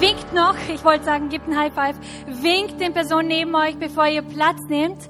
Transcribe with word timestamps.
winkt 0.00 0.32
noch, 0.32 0.56
ich 0.72 0.84
wollte 0.84 1.04
sagen, 1.04 1.28
gebt 1.28 1.48
ein 1.48 1.58
High 1.58 1.72
Five, 1.72 1.96
winkt 2.26 2.80
den 2.80 2.92
Personen 2.92 3.28
neben 3.28 3.54
euch, 3.54 3.76
bevor 3.76 4.06
ihr 4.06 4.22
Platz 4.22 4.60
nehmt. 4.68 5.08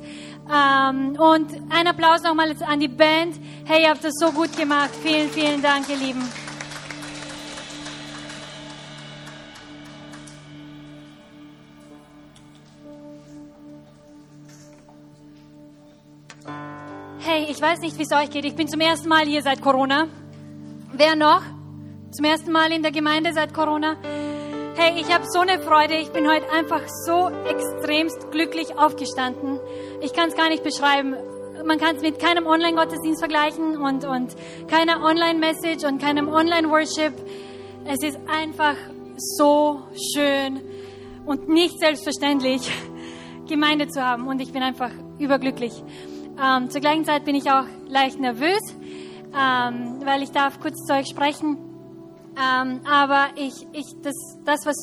Ähm, 0.49 1.17
und 1.19 1.51
ein 1.71 1.87
Applaus 1.89 2.23
nochmal 2.23 2.55
an 2.65 2.79
die 2.79 2.89
Band. 2.89 3.35
Hey, 3.65 3.83
ihr 3.83 3.91
habt 3.91 4.05
das 4.05 4.15
so 4.15 4.31
gut 4.31 4.57
gemacht. 4.57 4.91
Vielen, 5.03 5.29
vielen 5.31 5.61
Dank, 5.61 5.89
ihr 5.89 5.97
Lieben. 5.97 6.23
Hey, 17.19 17.49
ich 17.51 17.61
weiß 17.61 17.81
nicht, 17.81 17.99
wie 17.99 18.03
es 18.03 18.13
euch 18.13 18.31
geht. 18.31 18.45
Ich 18.45 18.55
bin 18.55 18.69
zum 18.69 18.81
ersten 18.81 19.09
Mal 19.09 19.27
hier 19.27 19.43
seit 19.43 19.61
Corona. 19.61 20.07
Wer 20.93 21.17
noch? 21.17 21.43
Zum 22.13 22.25
ersten 22.25 22.53
Mal 22.53 22.71
in 22.71 22.83
der 22.83 22.93
Gemeinde 22.93 23.33
seit 23.33 23.53
Corona. 23.53 23.97
Hey, 24.79 25.01
ich 25.01 25.11
habe 25.11 25.25
so 25.27 25.41
eine 25.41 25.59
Freude. 25.59 25.95
Ich 25.95 26.11
bin 26.11 26.29
heute 26.29 26.53
einfach 26.53 26.83
so 26.87 27.31
extremst 27.49 28.31
glücklich 28.31 28.77
aufgestanden. 28.79 29.59
Ich 30.03 30.13
kann 30.13 30.29
es 30.29 30.37
gar 30.37 30.51
nicht 30.51 30.63
beschreiben. 30.63 31.17
Man 31.65 31.79
kann 31.79 31.97
es 31.97 32.03
mit 32.03 32.19
keinem 32.19 32.47
Online-Gottesdienst 32.47 33.19
vergleichen 33.19 33.79
und, 33.79 34.05
und 34.05 34.37
keiner 34.69 35.03
Online-Message 35.03 35.83
und 35.85 35.99
keinem 36.03 36.29
Online-Worship. 36.29 37.15
Es 37.87 38.03
ist 38.03 38.19
einfach 38.29 38.77
so 39.17 39.81
schön 40.15 40.61
und 41.25 41.49
nicht 41.49 41.79
selbstverständlich, 41.79 42.71
Gemeinde 43.49 43.89
zu 43.89 44.05
haben. 44.05 44.29
Und 44.29 44.43
ich 44.43 44.53
bin 44.53 44.63
einfach 44.63 44.91
überglücklich. 45.19 45.73
Ähm, 46.39 46.69
zur 46.69 46.83
gleichen 46.83 47.07
Zeit 47.07 47.25
bin 47.25 47.35
ich 47.35 47.51
auch 47.51 47.65
leicht 47.89 48.21
nervös, 48.21 48.61
ähm, 49.35 50.03
weil 50.05 50.23
ich 50.23 50.33
darf 50.33 50.61
kurz 50.61 50.85
zu 50.85 50.93
euch 50.93 51.07
sprechen. 51.07 51.66
Ähm, 52.37 52.81
aber 52.85 53.29
ich, 53.37 53.67
ich, 53.73 53.97
das, 54.03 54.15
das, 54.45 54.67
was 54.67 54.77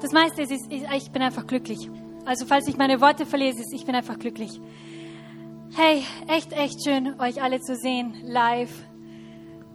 das 0.00 0.12
meiste 0.12 0.42
ist, 0.42 0.50
ist, 0.50 0.70
ich 0.70 1.10
bin 1.10 1.22
einfach 1.22 1.46
glücklich. 1.46 1.88
Also 2.24 2.46
falls 2.46 2.66
ich 2.68 2.76
meine 2.76 3.00
Worte 3.00 3.26
verlese, 3.26 3.60
ist, 3.60 3.72
ich 3.72 3.86
bin 3.86 3.94
einfach 3.94 4.18
glücklich. 4.18 4.60
Hey, 5.76 6.04
echt, 6.28 6.52
echt 6.52 6.84
schön, 6.84 7.18
euch 7.20 7.42
alle 7.42 7.60
zu 7.60 7.76
sehen, 7.76 8.14
live. 8.24 8.72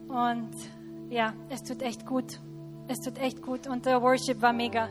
Und 0.07 0.51
ja, 1.09 1.33
es 1.49 1.63
tut 1.63 1.81
echt 1.81 2.05
gut. 2.05 2.39
Es 2.87 2.99
tut 2.99 3.17
echt 3.19 3.41
gut. 3.41 3.67
Und 3.67 3.85
der 3.85 4.01
Worship 4.01 4.41
war 4.41 4.53
mega. 4.53 4.89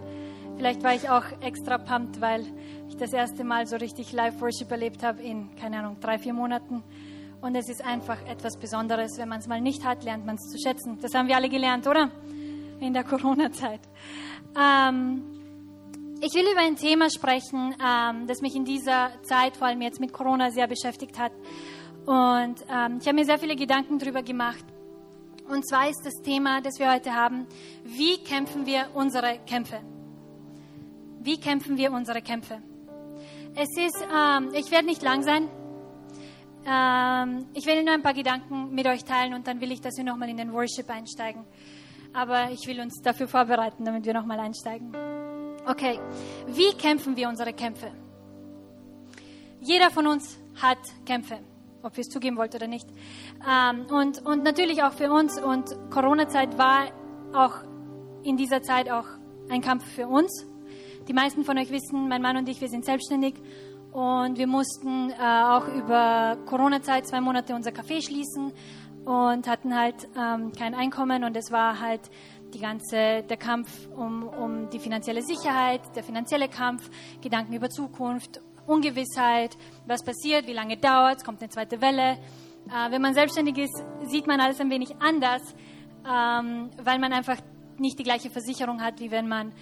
Vielleicht 0.56 0.82
war 0.82 0.94
ich 0.94 1.08
auch 1.08 1.24
extra 1.40 1.78
pumped, 1.78 2.20
weil 2.20 2.44
ich 2.88 2.96
das 2.96 3.12
erste 3.12 3.44
Mal 3.44 3.66
so 3.66 3.76
richtig 3.76 4.12
Live-Worship 4.12 4.70
erlebt 4.70 5.02
habe 5.02 5.22
in, 5.22 5.54
keine 5.56 5.78
Ahnung, 5.78 5.98
drei, 6.00 6.18
vier 6.18 6.32
Monaten. 6.32 6.82
Und 7.40 7.54
es 7.54 7.68
ist 7.68 7.84
einfach 7.84 8.20
etwas 8.26 8.56
Besonderes. 8.56 9.16
Wenn 9.16 9.28
man 9.28 9.38
es 9.38 9.46
mal 9.46 9.60
nicht 9.60 9.84
hat, 9.84 10.02
lernt 10.02 10.26
man 10.26 10.36
es 10.36 10.48
zu 10.50 10.58
schätzen. 10.58 10.98
Das 11.00 11.14
haben 11.14 11.28
wir 11.28 11.36
alle 11.36 11.48
gelernt, 11.48 11.86
oder? 11.86 12.10
In 12.80 12.92
der 12.92 13.04
Corona-Zeit. 13.04 13.80
Ähm, 14.58 15.22
ich 16.20 16.34
will 16.34 16.50
über 16.50 16.62
ein 16.62 16.74
Thema 16.74 17.08
sprechen, 17.10 17.76
ähm, 17.80 18.26
das 18.26 18.40
mich 18.40 18.56
in 18.56 18.64
dieser 18.64 19.10
Zeit, 19.22 19.56
vor 19.56 19.68
allem 19.68 19.82
jetzt 19.82 20.00
mit 20.00 20.12
Corona, 20.12 20.50
sehr 20.50 20.66
beschäftigt 20.66 21.16
hat. 21.16 21.32
Und 22.06 22.56
ähm, 22.68 22.98
ich 23.00 23.06
habe 23.06 23.14
mir 23.14 23.24
sehr 23.24 23.38
viele 23.38 23.54
Gedanken 23.54 23.98
darüber 23.98 24.22
gemacht. 24.22 24.64
Und 25.48 25.66
zwar 25.66 25.88
ist 25.88 26.02
das 26.04 26.14
Thema, 26.22 26.60
das 26.60 26.78
wir 26.78 26.92
heute 26.92 27.14
haben, 27.14 27.46
wie 27.84 28.18
kämpfen 28.18 28.66
wir 28.66 28.88
unsere 28.94 29.38
Kämpfe? 29.46 29.80
Wie 31.20 31.38
kämpfen 31.38 31.76
wir 31.76 31.92
unsere 31.92 32.20
Kämpfe? 32.20 32.58
Es 33.54 33.68
ist, 33.76 34.04
ähm, 34.14 34.50
ich 34.54 34.70
werde 34.70 34.86
nicht 34.86 35.02
lang 35.02 35.22
sein. 35.22 35.48
Ähm, 36.66 37.46
ich 37.54 37.66
will 37.66 37.82
nur 37.82 37.94
ein 37.94 38.02
paar 38.02 38.14
Gedanken 38.14 38.74
mit 38.74 38.86
euch 38.86 39.04
teilen 39.04 39.34
und 39.34 39.46
dann 39.46 39.60
will 39.60 39.72
ich, 39.72 39.80
dass 39.80 39.96
wir 39.96 40.04
nochmal 40.04 40.28
in 40.28 40.36
den 40.36 40.52
Worship 40.52 40.88
einsteigen. 40.90 41.44
Aber 42.12 42.50
ich 42.50 42.66
will 42.66 42.80
uns 42.80 43.00
dafür 43.02 43.28
vorbereiten, 43.28 43.84
damit 43.84 44.04
wir 44.04 44.14
nochmal 44.14 44.40
einsteigen. 44.40 44.94
Okay, 45.66 46.00
wie 46.46 46.72
kämpfen 46.76 47.16
wir 47.16 47.28
unsere 47.28 47.52
Kämpfe? 47.52 47.92
Jeder 49.60 49.90
von 49.90 50.06
uns 50.06 50.38
hat 50.62 50.78
Kämpfe, 51.04 51.40
ob 51.82 51.96
wir 51.96 52.02
es 52.02 52.08
zugeben 52.08 52.36
wollt 52.36 52.54
oder 52.54 52.66
nicht. 52.66 52.88
Ähm, 53.46 53.86
und, 53.90 54.24
und 54.24 54.44
natürlich 54.44 54.82
auch 54.82 54.92
für 54.92 55.12
uns. 55.12 55.40
Und 55.40 55.68
Corona-Zeit 55.90 56.56
war 56.56 56.86
auch 57.34 57.54
in 58.22 58.36
dieser 58.36 58.62
Zeit 58.62 58.90
auch 58.90 59.06
ein 59.50 59.60
Kampf 59.60 59.84
für 59.84 60.06
uns. 60.06 60.46
Die 61.08 61.12
meisten 61.12 61.44
von 61.44 61.58
euch 61.58 61.70
wissen, 61.70 62.08
mein 62.08 62.22
Mann 62.22 62.36
und 62.36 62.48
ich, 62.48 62.60
wir 62.60 62.68
sind 62.68 62.84
selbstständig 62.84 63.34
und 63.92 64.38
wir 64.38 64.46
mussten 64.46 65.10
äh, 65.10 65.14
auch 65.16 65.66
über 65.68 66.36
Corona-Zeit 66.46 67.06
zwei 67.06 67.20
Monate 67.20 67.54
unser 67.54 67.70
Café 67.70 68.04
schließen 68.04 68.52
und 69.04 69.48
hatten 69.48 69.74
halt 69.74 70.08
ähm, 70.16 70.52
kein 70.52 70.74
Einkommen 70.74 71.24
und 71.24 71.36
es 71.36 71.50
war 71.50 71.80
halt 71.80 72.02
die 72.54 72.60
ganze, 72.60 73.22
der 73.22 73.36
Kampf 73.36 73.88
um, 73.96 74.24
um 74.28 74.70
die 74.70 74.78
finanzielle 74.78 75.22
Sicherheit, 75.22 75.80
der 75.96 76.02
finanzielle 76.02 76.48
Kampf, 76.48 76.90
Gedanken 77.20 77.54
über 77.54 77.70
Zukunft, 77.70 78.40
Ungewissheit, 78.66 79.56
was 79.86 80.04
passiert, 80.04 80.46
wie 80.46 80.52
lange 80.52 80.76
dauert 80.76 81.18
es, 81.18 81.24
kommt 81.24 81.40
eine 81.40 81.48
zweite 81.48 81.80
Welle. 81.80 82.18
Äh, 82.68 82.90
wenn 82.90 83.00
man 83.00 83.14
selbstständig 83.14 83.56
ist, 83.58 83.82
sieht 84.06 84.26
man 84.26 84.40
alles 84.40 84.60
ein 84.60 84.70
wenig 84.70 84.94
anders, 85.00 85.42
ähm, 86.06 86.70
weil 86.82 86.98
man 86.98 87.12
einfach 87.12 87.38
nicht 87.78 87.98
die 87.98 88.02
gleiche 88.02 88.30
Versicherung 88.30 88.82
hat, 88.82 89.00
wie 89.00 89.10
wenn 89.10 89.28
man 89.28 89.52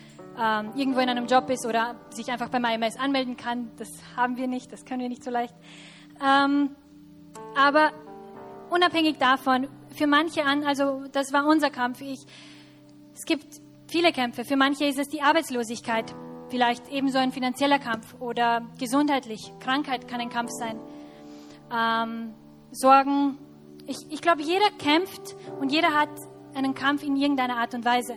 ähm, 0.41 0.73
irgendwo 0.77 1.01
in 1.01 1.09
einem 1.09 1.27
Job 1.27 1.49
ist 1.51 1.67
oder 1.67 1.97
sich 2.11 2.31
einfach 2.31 2.49
beim 2.49 2.65
IMS 2.65 2.99
anmelden 2.99 3.37
kann. 3.37 3.71
Das 3.77 3.89
haben 4.17 4.37
wir 4.37 4.47
nicht, 4.47 4.73
das 4.73 4.85
können 4.85 5.01
wir 5.01 5.09
nicht 5.09 5.25
so 5.25 5.31
leicht. 5.31 5.55
Ähm, 6.25 6.71
aber 7.57 7.91
unabhängig 8.71 9.19
davon, 9.19 9.69
für 9.95 10.07
manche 10.07 10.45
an, 10.45 10.65
also 10.65 11.05
das 11.13 11.33
war 11.33 11.47
unser 11.47 11.71
Kampf. 11.71 12.01
Ich, 12.01 12.27
es 13.15 13.25
gibt 13.25 13.47
viele 13.89 14.13
Kämpfe. 14.13 14.45
Für 14.45 14.57
manche 14.57 14.85
ist 14.85 14.99
es 14.99 15.09
die 15.09 15.23
Arbeitslosigkeit, 15.23 16.15
vielleicht 16.51 16.89
ebenso 16.89 17.19
ein 17.19 17.33
finanzieller 17.33 17.79
Kampf 17.79 18.15
oder 18.21 18.63
gesundheitlich. 18.79 19.53
Krankheit 19.61 20.09
kann 20.09 20.21
ein 20.21 20.31
Kampf 20.31 20.51
sein. 20.51 20.79
Ähm, 21.75 22.35
Sorgen. 22.73 23.39
Ich, 23.87 23.99
ich 24.11 24.21
glaube, 24.21 24.43
jeder 24.43 24.69
kämpft 24.79 25.37
und 25.61 25.73
jeder 25.73 25.95
hat 25.95 26.11
einen 26.55 26.75
Kampf 26.75 27.03
in 27.03 27.17
irgendeiner 27.17 27.57
Art 27.57 27.75
und 27.75 27.85
Weise. 27.85 28.17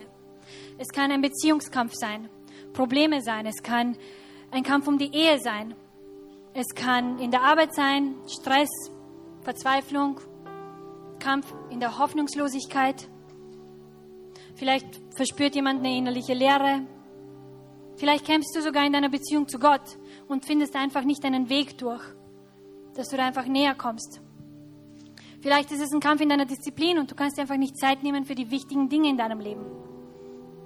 Es 0.80 0.88
kann 0.88 1.12
ein 1.12 1.20
Beziehungskampf 1.20 1.92
sein, 1.92 2.30
Probleme 2.72 3.20
sein, 3.20 3.44
es 3.44 3.62
kann 3.62 3.98
ein 4.50 4.62
Kampf 4.62 4.88
um 4.88 4.96
die 4.96 5.14
Ehe 5.14 5.38
sein, 5.38 5.74
es 6.54 6.74
kann 6.74 7.18
in 7.18 7.30
der 7.30 7.42
Arbeit 7.42 7.74
sein, 7.74 8.14
Stress, 8.26 8.70
Verzweiflung, 9.42 10.22
Kampf 11.18 11.52
in 11.68 11.80
der 11.80 11.98
Hoffnungslosigkeit. 11.98 13.10
Vielleicht 14.54 14.86
verspürt 15.14 15.54
jemand 15.54 15.80
eine 15.80 15.94
innerliche 15.94 16.32
Leere. 16.32 16.86
Vielleicht 17.96 18.24
kämpfst 18.24 18.56
du 18.56 18.62
sogar 18.62 18.86
in 18.86 18.94
deiner 18.94 19.10
Beziehung 19.10 19.48
zu 19.48 19.58
Gott 19.58 19.98
und 20.28 20.46
findest 20.46 20.74
einfach 20.76 21.04
nicht 21.04 21.22
deinen 21.22 21.50
Weg 21.50 21.76
durch, 21.76 22.02
dass 22.94 23.10
du 23.10 23.18
da 23.18 23.26
einfach 23.26 23.44
näher 23.44 23.74
kommst. 23.74 24.22
Vielleicht 25.42 25.72
ist 25.72 25.82
es 25.82 25.92
ein 25.92 26.00
Kampf 26.00 26.22
in 26.22 26.30
deiner 26.30 26.46
Disziplin 26.46 26.98
und 26.98 27.10
du 27.10 27.14
kannst 27.14 27.36
dir 27.36 27.42
einfach 27.42 27.58
nicht 27.58 27.76
Zeit 27.76 28.02
nehmen 28.02 28.24
für 28.24 28.34
die 28.34 28.50
wichtigen 28.50 28.88
Dinge 28.88 29.10
in 29.10 29.18
deinem 29.18 29.40
Leben 29.40 29.89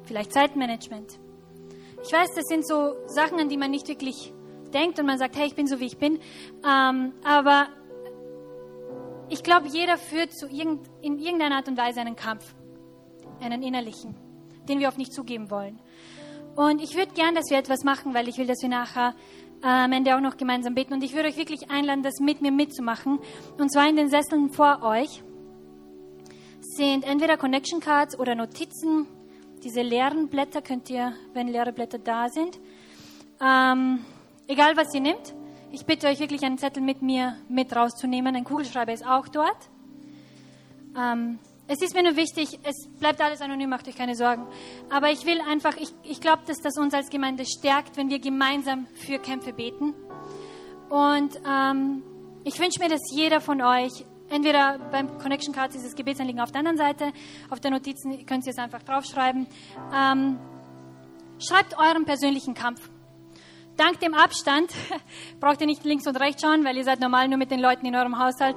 vielleicht 0.04 0.32
Zeitmanagement. 0.32 1.18
Ich 2.04 2.12
weiß, 2.12 2.34
das 2.34 2.44
sind 2.44 2.66
so 2.66 2.94
Sachen, 3.06 3.38
an 3.38 3.48
die 3.48 3.56
man 3.56 3.70
nicht 3.70 3.88
wirklich 3.88 4.32
denkt 4.72 4.98
und 4.98 5.06
man 5.06 5.18
sagt, 5.18 5.36
hey, 5.36 5.46
ich 5.46 5.54
bin 5.54 5.66
so, 5.66 5.80
wie 5.80 5.86
ich 5.86 5.98
bin. 5.98 6.18
Ähm, 6.66 7.12
aber 7.24 7.68
ich 9.30 9.42
glaube, 9.42 9.68
jeder 9.68 9.96
führt 9.96 10.32
zu 10.32 10.46
irgend, 10.48 10.86
in 11.00 11.18
irgendeiner 11.18 11.56
Art 11.56 11.68
und 11.68 11.78
Weise 11.78 12.00
einen 12.00 12.16
Kampf, 12.16 12.54
einen 13.40 13.62
innerlichen, 13.62 14.14
den 14.68 14.80
wir 14.80 14.88
oft 14.88 14.98
nicht 14.98 15.14
zugeben 15.14 15.50
wollen. 15.50 15.80
Und 16.56 16.82
ich 16.82 16.96
würde 16.96 17.12
gern, 17.14 17.34
dass 17.34 17.50
wir 17.50 17.58
etwas 17.58 17.84
machen, 17.84 18.14
weil 18.14 18.28
ich 18.28 18.38
will, 18.38 18.46
dass 18.46 18.62
wir 18.62 18.68
nachher 18.68 19.14
äh, 19.62 19.66
am 19.66 19.92
Ende 19.92 20.14
auch 20.14 20.20
noch 20.20 20.36
gemeinsam 20.36 20.74
beten. 20.74 20.92
Und 20.92 21.02
ich 21.02 21.14
würde 21.14 21.28
euch 21.28 21.36
wirklich 21.36 21.70
einladen, 21.70 22.02
das 22.02 22.20
mit 22.20 22.42
mir 22.42 22.52
mitzumachen. 22.52 23.18
Und 23.58 23.72
zwar 23.72 23.88
in 23.88 23.96
den 23.96 24.08
Sesseln 24.08 24.50
vor 24.50 24.82
euch 24.82 25.22
sind 26.60 27.04
entweder 27.04 27.36
Connection 27.36 27.80
Cards 27.80 28.18
oder 28.18 28.34
Notizen 28.34 29.06
diese 29.64 29.80
leeren 29.80 30.28
Blätter 30.28 30.60
könnt 30.60 30.90
ihr, 30.90 31.14
wenn 31.32 31.48
leere 31.48 31.72
Blätter 31.72 31.98
da 31.98 32.28
sind, 32.28 32.60
ähm, 33.40 34.04
egal 34.46 34.76
was 34.76 34.94
ihr 34.94 35.00
nehmt, 35.00 35.34
ich 35.72 35.86
bitte 35.86 36.06
euch 36.06 36.20
wirklich 36.20 36.44
einen 36.44 36.58
Zettel 36.58 36.82
mit 36.82 37.02
mir 37.02 37.36
mit 37.48 37.74
rauszunehmen. 37.74 38.36
Ein 38.36 38.44
Kugelschreiber 38.44 38.92
ist 38.92 39.04
auch 39.04 39.26
dort. 39.26 39.56
Ähm, 40.96 41.38
es 41.66 41.80
ist 41.82 41.94
mir 41.94 42.02
nur 42.02 42.14
wichtig, 42.14 42.60
es 42.62 42.88
bleibt 43.00 43.22
alles 43.22 43.40
anonym, 43.40 43.70
macht 43.70 43.88
euch 43.88 43.96
keine 43.96 44.14
Sorgen. 44.14 44.46
Aber 44.90 45.10
ich 45.10 45.24
will 45.24 45.40
einfach, 45.40 45.76
ich, 45.78 45.88
ich 46.02 46.20
glaube, 46.20 46.42
dass 46.46 46.58
das 46.58 46.76
uns 46.76 46.92
als 46.92 47.08
Gemeinde 47.08 47.44
stärkt, 47.46 47.96
wenn 47.96 48.10
wir 48.10 48.20
gemeinsam 48.20 48.86
für 48.94 49.18
Kämpfe 49.18 49.54
beten. 49.54 49.94
Und 50.90 51.40
ähm, 51.48 52.02
ich 52.44 52.60
wünsche 52.60 52.80
mir, 52.80 52.90
dass 52.90 53.00
jeder 53.16 53.40
von 53.40 53.62
euch 53.62 54.04
Entweder 54.34 54.80
beim 54.90 55.16
Connection 55.18 55.54
Card 55.54 55.76
ist 55.76 55.86
das 55.86 55.94
Gebetsanliegen 55.94 56.40
auf 56.40 56.50
der 56.50 56.58
anderen 56.58 56.76
Seite, 56.76 57.12
auf 57.50 57.60
der 57.60 57.70
Notizen 57.70 58.26
könnt 58.26 58.44
ihr 58.46 58.50
es 58.50 58.58
einfach 58.58 58.82
draufschreiben. 58.82 59.46
Ähm, 59.94 60.40
schreibt 61.38 61.78
euren 61.78 62.04
persönlichen 62.04 62.52
Kampf. 62.52 62.90
Dank 63.76 64.00
dem 64.00 64.12
Abstand 64.12 64.72
braucht 65.40 65.60
ihr 65.60 65.68
nicht 65.68 65.84
links 65.84 66.08
und 66.08 66.16
rechts 66.16 66.42
schauen, 66.42 66.64
weil 66.64 66.76
ihr 66.76 66.82
seid 66.82 66.98
normal 66.98 67.28
nur 67.28 67.38
mit 67.38 67.52
den 67.52 67.60
Leuten 67.60 67.86
in 67.86 67.94
eurem 67.94 68.18
Haushalt, 68.18 68.56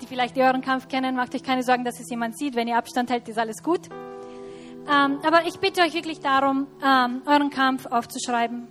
die 0.00 0.08
vielleicht 0.08 0.36
euren 0.38 0.60
Kampf 0.60 0.88
kennen. 0.88 1.14
Macht 1.14 1.36
euch 1.36 1.44
keine 1.44 1.62
Sorgen, 1.62 1.84
dass 1.84 2.00
es 2.00 2.10
jemand 2.10 2.36
sieht. 2.36 2.56
Wenn 2.56 2.66
ihr 2.66 2.76
Abstand 2.76 3.08
hält, 3.08 3.28
ist 3.28 3.38
alles 3.38 3.62
gut. 3.62 3.88
Ähm, 3.88 5.20
aber 5.24 5.46
ich 5.46 5.60
bitte 5.60 5.82
euch 5.82 5.94
wirklich 5.94 6.18
darum, 6.18 6.66
ähm, 6.84 7.22
euren 7.26 7.50
Kampf 7.50 7.86
aufzuschreiben. 7.86 8.66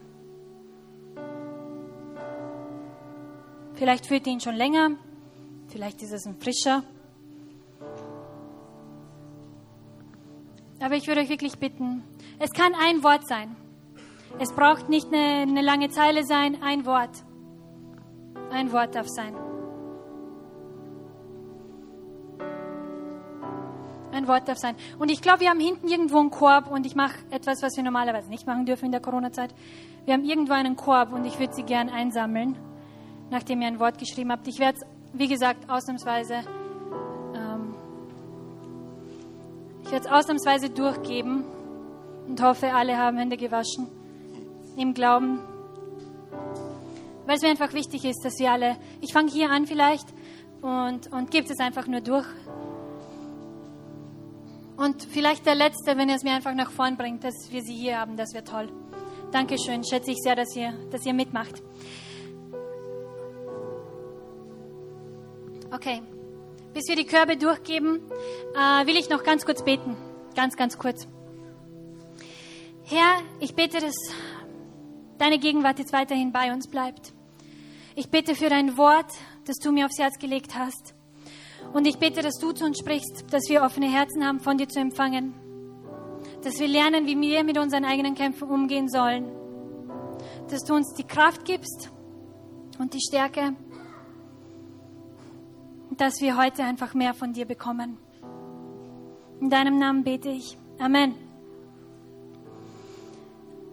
Vielleicht 3.75 4.07
führt 4.07 4.27
ihr 4.27 4.33
ihn 4.33 4.41
schon 4.41 4.55
länger, 4.55 4.97
vielleicht 5.75 6.01
ist 6.01 6.13
es 6.13 6.25
ein 6.25 6.37
frischer. 6.39 6.83
Aber 10.79 10.95
ich 10.95 11.05
würde 11.05 11.19
euch 11.19 11.27
wirklich 11.27 11.59
bitten, 11.59 12.01
es 12.39 12.51
kann 12.51 12.73
ein 12.75 13.03
Wort 13.03 13.27
sein. 13.27 13.57
Es 14.39 14.53
braucht 14.53 14.87
nicht 14.87 15.07
eine, 15.07 15.41
eine 15.41 15.61
lange 15.61 15.89
Zeile 15.89 16.23
sein, 16.23 16.63
ein 16.63 16.85
Wort. 16.85 17.09
Ein 18.51 18.71
Wort 18.71 18.95
darf 18.95 19.07
sein. 19.09 19.35
Ein 24.13 24.29
Wort 24.29 24.47
darf 24.47 24.57
sein. 24.57 24.77
Und 24.97 25.11
ich 25.11 25.21
glaube, 25.21 25.41
wir 25.41 25.49
haben 25.49 25.59
hinten 25.59 25.89
irgendwo 25.89 26.19
einen 26.19 26.31
Korb 26.31 26.71
und 26.71 26.85
ich 26.85 26.95
mache 26.95 27.17
etwas, 27.31 27.61
was 27.61 27.75
wir 27.75 27.83
normalerweise 27.83 28.29
nicht 28.29 28.47
machen 28.47 28.65
dürfen 28.65 28.85
in 28.85 28.91
der 28.93 29.01
Corona-Zeit. 29.01 29.53
Wir 30.05 30.13
haben 30.13 30.23
irgendwo 30.23 30.53
einen 30.53 30.77
Korb 30.77 31.11
und 31.11 31.25
ich 31.25 31.37
würde 31.37 31.53
sie 31.53 31.63
gern 31.63 31.89
einsammeln, 31.89 32.57
nachdem 33.29 33.61
ihr 33.61 33.67
ein 33.67 33.79
Wort 33.81 33.97
geschrieben 33.97 34.31
habt. 34.31 34.47
Ich 34.47 34.59
werde 34.59 34.77
es, 34.79 34.94
wie 35.17 35.27
gesagt, 35.27 35.69
ausnahmsweise, 35.69 36.35
ähm, 37.35 37.73
ich 39.83 39.91
werde 39.91 40.05
es 40.05 40.11
ausnahmsweise 40.11 40.69
durchgeben 40.69 41.43
und 42.27 42.41
hoffe, 42.41 42.73
alle 42.73 42.97
haben 42.97 43.17
Hände 43.17 43.37
gewaschen 43.37 43.87
im 44.77 44.93
Glauben. 44.93 45.39
Weil 47.25 47.37
es 47.37 47.41
mir 47.41 47.49
einfach 47.49 47.73
wichtig 47.73 48.05
ist, 48.05 48.23
dass 48.23 48.37
wir 48.39 48.51
alle, 48.51 48.77
ich 49.01 49.13
fange 49.13 49.31
hier 49.31 49.49
an 49.49 49.65
vielleicht 49.65 50.07
und, 50.61 51.11
und 51.11 51.31
gebe 51.31 51.47
es 51.51 51.59
einfach 51.59 51.87
nur 51.87 52.01
durch. 52.01 52.27
Und 54.77 55.03
vielleicht 55.03 55.45
der 55.45 55.55
Letzte, 55.55 55.97
wenn 55.97 56.09
er 56.09 56.17
es 56.17 56.23
mir 56.23 56.33
einfach 56.33 56.53
nach 56.53 56.69
vorn 56.69 56.97
bringt, 56.97 57.23
dass 57.23 57.49
wir 57.49 57.61
sie 57.61 57.73
hier 57.73 57.99
haben, 57.99 58.17
das 58.17 58.33
wäre 58.33 58.43
toll. 58.43 58.67
Dankeschön, 59.31 59.83
schätze 59.83 60.11
ich 60.11 60.17
sehr, 60.21 60.35
dass 60.35 60.55
ihr, 60.55 60.73
dass 60.91 61.05
ihr 61.05 61.13
mitmacht. 61.13 61.63
Okay, 65.75 66.01
bis 66.73 66.87
wir 66.87 66.95
die 66.95 67.05
Körbe 67.05 67.35
durchgeben, 67.35 67.99
äh, 68.55 68.87
will 68.87 68.95
ich 68.95 69.09
noch 69.09 69.25
ganz 69.25 69.45
kurz 69.45 69.61
beten. 69.61 69.97
Ganz, 70.33 70.55
ganz 70.55 70.77
kurz. 70.77 71.05
Herr, 72.85 73.17
ich 73.41 73.55
bete, 73.55 73.81
dass 73.81 73.95
deine 75.17 75.37
Gegenwart 75.37 75.77
jetzt 75.79 75.91
weiterhin 75.91 76.31
bei 76.31 76.53
uns 76.53 76.69
bleibt. 76.69 77.11
Ich 77.93 78.09
bete 78.09 78.35
für 78.35 78.47
dein 78.47 78.77
Wort, 78.77 79.11
das 79.47 79.57
du 79.57 79.73
mir 79.73 79.85
aufs 79.85 79.99
Herz 79.99 80.17
gelegt 80.17 80.55
hast. 80.55 80.93
Und 81.73 81.87
ich 81.87 81.97
bete, 81.97 82.21
dass 82.21 82.39
du 82.39 82.53
zu 82.53 82.63
uns 82.63 82.79
sprichst, 82.79 83.25
dass 83.31 83.49
wir 83.49 83.61
offene 83.61 83.91
Herzen 83.91 84.25
haben, 84.25 84.39
von 84.39 84.57
dir 84.57 84.69
zu 84.69 84.79
empfangen. 84.79 85.33
Dass 86.41 86.57
wir 86.57 86.69
lernen, 86.69 87.05
wie 87.05 87.19
wir 87.19 87.43
mit 87.43 87.57
unseren 87.57 87.83
eigenen 87.83 88.15
Kämpfen 88.15 88.47
umgehen 88.47 88.87
sollen. 88.87 89.29
Dass 90.49 90.63
du 90.63 90.73
uns 90.73 90.93
die 90.93 91.03
Kraft 91.05 91.43
gibst 91.43 91.91
und 92.79 92.93
die 92.93 93.01
Stärke. 93.01 93.57
Dass 95.97 96.19
wir 96.19 96.37
heute 96.37 96.63
einfach 96.63 96.93
mehr 96.93 97.13
von 97.13 97.33
dir 97.33 97.45
bekommen. 97.45 97.97
In 99.39 99.49
deinem 99.49 99.77
Namen 99.79 100.03
bete 100.03 100.29
ich. 100.29 100.57
Amen. 100.79 101.15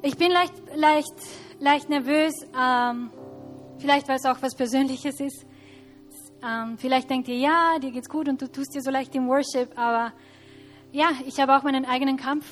Ich 0.02 0.16
bin 0.16 0.30
leicht, 0.30 0.54
leicht, 0.74 1.14
leicht 1.58 1.88
nervös. 1.88 2.34
Ähm, 2.58 3.10
vielleicht, 3.78 4.08
weil 4.08 4.16
es 4.16 4.24
auch 4.24 4.40
was 4.40 4.54
Persönliches 4.54 5.20
ist. 5.20 5.46
Ähm, 6.44 6.76
vielleicht 6.78 7.08
denkt 7.10 7.28
ihr, 7.28 7.36
ja, 7.36 7.78
dir 7.80 7.92
geht's 7.92 8.08
gut 8.08 8.28
und 8.28 8.40
du 8.40 8.50
tust 8.50 8.75
dir 8.75 8.82
so 8.82 8.90
leicht 8.90 9.14
im 9.14 9.28
Worship, 9.28 9.78
aber 9.78 10.12
ja, 10.90 11.10
ich 11.25 11.38
habe 11.40 11.56
auch 11.56 11.62
meinen 11.62 11.84
eigenen 11.84 12.16
Kampf. 12.16 12.44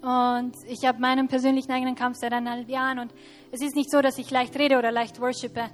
Und 0.00 0.52
ich 0.68 0.86
habe 0.86 1.00
meinen 1.00 1.28
persönlichen 1.28 1.70
eigenen 1.72 1.94
Kampf 1.94 2.16
seit 2.18 2.32
eineinhalb 2.32 2.68
Jahren 2.68 3.00
und 3.00 3.12
es 3.50 3.60
ist 3.60 3.74
nicht 3.74 3.90
so, 3.90 4.00
dass 4.00 4.18
ich 4.18 4.30
leicht 4.30 4.56
rede 4.56 4.78
oder 4.78 4.92
leicht 4.92 5.20
worshipe, 5.20 5.70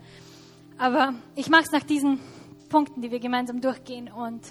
aber 0.79 1.15
ich 1.37 1.49
mache 1.49 1.63
es 1.63 1.73
nach 1.73 1.83
diesen 1.83 2.21
Punkten, 2.69 3.03
die 3.03 3.11
wir 3.11 3.21
gemeinsam 3.21 3.61
durchgehen 3.61 4.11
und 4.11 4.43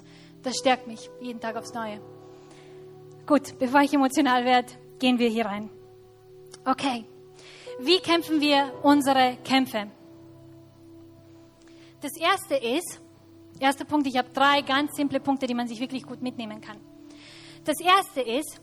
das 0.44 0.58
stärkt 0.58 0.88
mich 0.88 1.10
jeden 1.22 1.40
Tag 1.40 1.56
aufs 1.56 1.74
Neue. 1.74 2.00
Gut, 3.26 3.58
bevor 3.60 3.82
ich 3.82 3.94
emotional 3.94 4.44
werde, 4.46 4.74
gehen 5.00 5.20
wir 5.20 5.30
hier 5.30 5.46
rein. 5.46 5.70
Okay, 6.66 7.06
wie 7.80 8.00
kämpfen 8.00 8.40
wir 8.40 8.72
unsere 8.84 9.38
Kämpfe? 9.44 9.88
Das 12.02 12.12
erste 12.18 12.56
ist, 12.56 13.02
erster 13.60 13.86
Punkt, 13.86 14.08
ich 14.08 14.18
habe 14.18 14.30
drei 14.34 14.62
ganz 14.62 14.96
simple 14.96 15.20
Punkte, 15.20 15.48
die 15.48 15.54
man 15.54 15.68
sich 15.68 15.80
wirklich 15.80 16.04
gut 16.04 16.22
mitnehmen 16.22 16.60
kann. 16.60 16.78
Das 17.64 17.80
erste 17.80 18.22
ist 18.22 18.62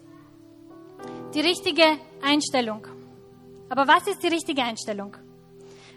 die 1.34 1.40
richtige 1.40 1.98
Einstellung. 2.22 2.86
Aber 3.70 3.86
was 3.88 4.06
ist 4.06 4.22
die 4.22 4.28
richtige 4.28 4.62
Einstellung? 4.62 5.16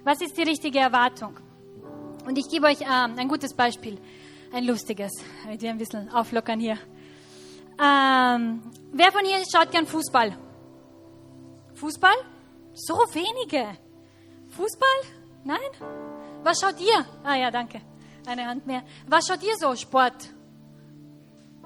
Was 0.04 0.22
ist 0.22 0.38
die 0.38 0.44
richtige 0.44 0.80
Erwartung? 0.80 1.38
Und 2.26 2.38
ich 2.38 2.50
gebe 2.50 2.68
euch 2.68 2.82
ähm, 2.82 3.16
ein 3.18 3.28
gutes 3.28 3.54
Beispiel, 3.54 3.98
ein 4.54 4.66
lustiges, 4.66 5.12
damit 5.44 5.62
wir 5.62 5.70
ein 5.70 5.78
bisschen 5.78 6.10
auflockern 6.10 6.60
hier. 6.60 6.78
Ähm, 7.82 8.62
wer 8.92 9.12
von 9.12 9.26
hier 9.26 9.44
schaut 9.52 9.72
gern 9.72 9.86
Fußball? 9.86 10.38
Fußball? 11.76 12.16
So 12.74 12.96
wenige. 13.14 13.78
Fußball? 14.50 14.88
Nein? 15.44 15.60
Was 16.44 16.60
schaut 16.60 16.80
ihr? 16.80 17.06
Ah 17.24 17.36
ja, 17.36 17.52
danke. 17.52 17.82
Eine 18.26 18.46
Hand 18.46 18.66
mehr. 18.66 18.84
Was 19.08 19.28
schaut 19.28 19.44
ihr 19.44 19.56
so? 19.58 19.76
Sport? 19.76 20.30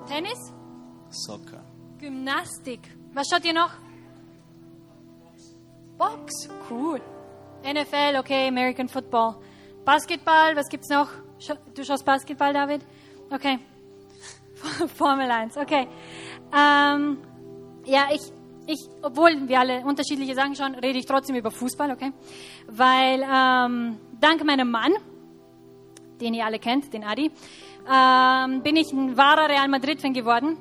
Tennis? 0.08 0.54
Soccer. 1.10 1.64
Gymnastik. 2.00 2.80
Was 3.14 3.28
schaut 3.30 3.46
ihr 3.46 3.54
noch? 3.54 3.72
Box. 5.98 6.50
Cool. 6.70 7.02
NFL, 7.64 8.18
okay, 8.20 8.48
American 8.48 8.88
Football. 8.88 9.36
Basketball, 9.88 10.54
was 10.54 10.68
gibt's 10.68 10.90
noch? 10.90 11.08
Du 11.74 11.82
schaust 11.86 12.04
Basketball, 12.04 12.52
David? 12.52 12.82
Okay. 13.32 13.58
Formel 14.98 15.32
1, 15.32 15.56
okay. 15.56 15.88
Ähm, 16.54 17.20
ja, 17.86 18.10
ich, 18.12 18.20
ich, 18.68 18.90
obwohl 19.02 19.48
wir 19.48 19.62
alle 19.62 19.86
unterschiedliche 19.86 20.36
Sachen 20.36 20.58
schauen, 20.58 20.76
rede 20.76 21.00
ich 21.00 21.06
trotzdem 21.06 21.38
über 21.38 21.52
Fußball, 21.52 21.90
okay? 21.92 22.12
Weil 22.68 23.22
ähm, 23.24 23.98
dank 24.20 24.44
meinem 24.44 24.70
Mann, 24.70 24.92
den 26.20 26.34
ihr 26.34 26.44
alle 26.44 26.60
kennt, 26.60 26.92
den 26.92 27.06
Adi, 27.06 27.32
ähm, 27.90 28.64
bin 28.64 28.76
ich 28.76 28.92
ein 28.92 29.16
wahrer 29.16 29.48
Real 29.48 29.70
Madrid-Fan 29.70 30.12
geworden. 30.12 30.58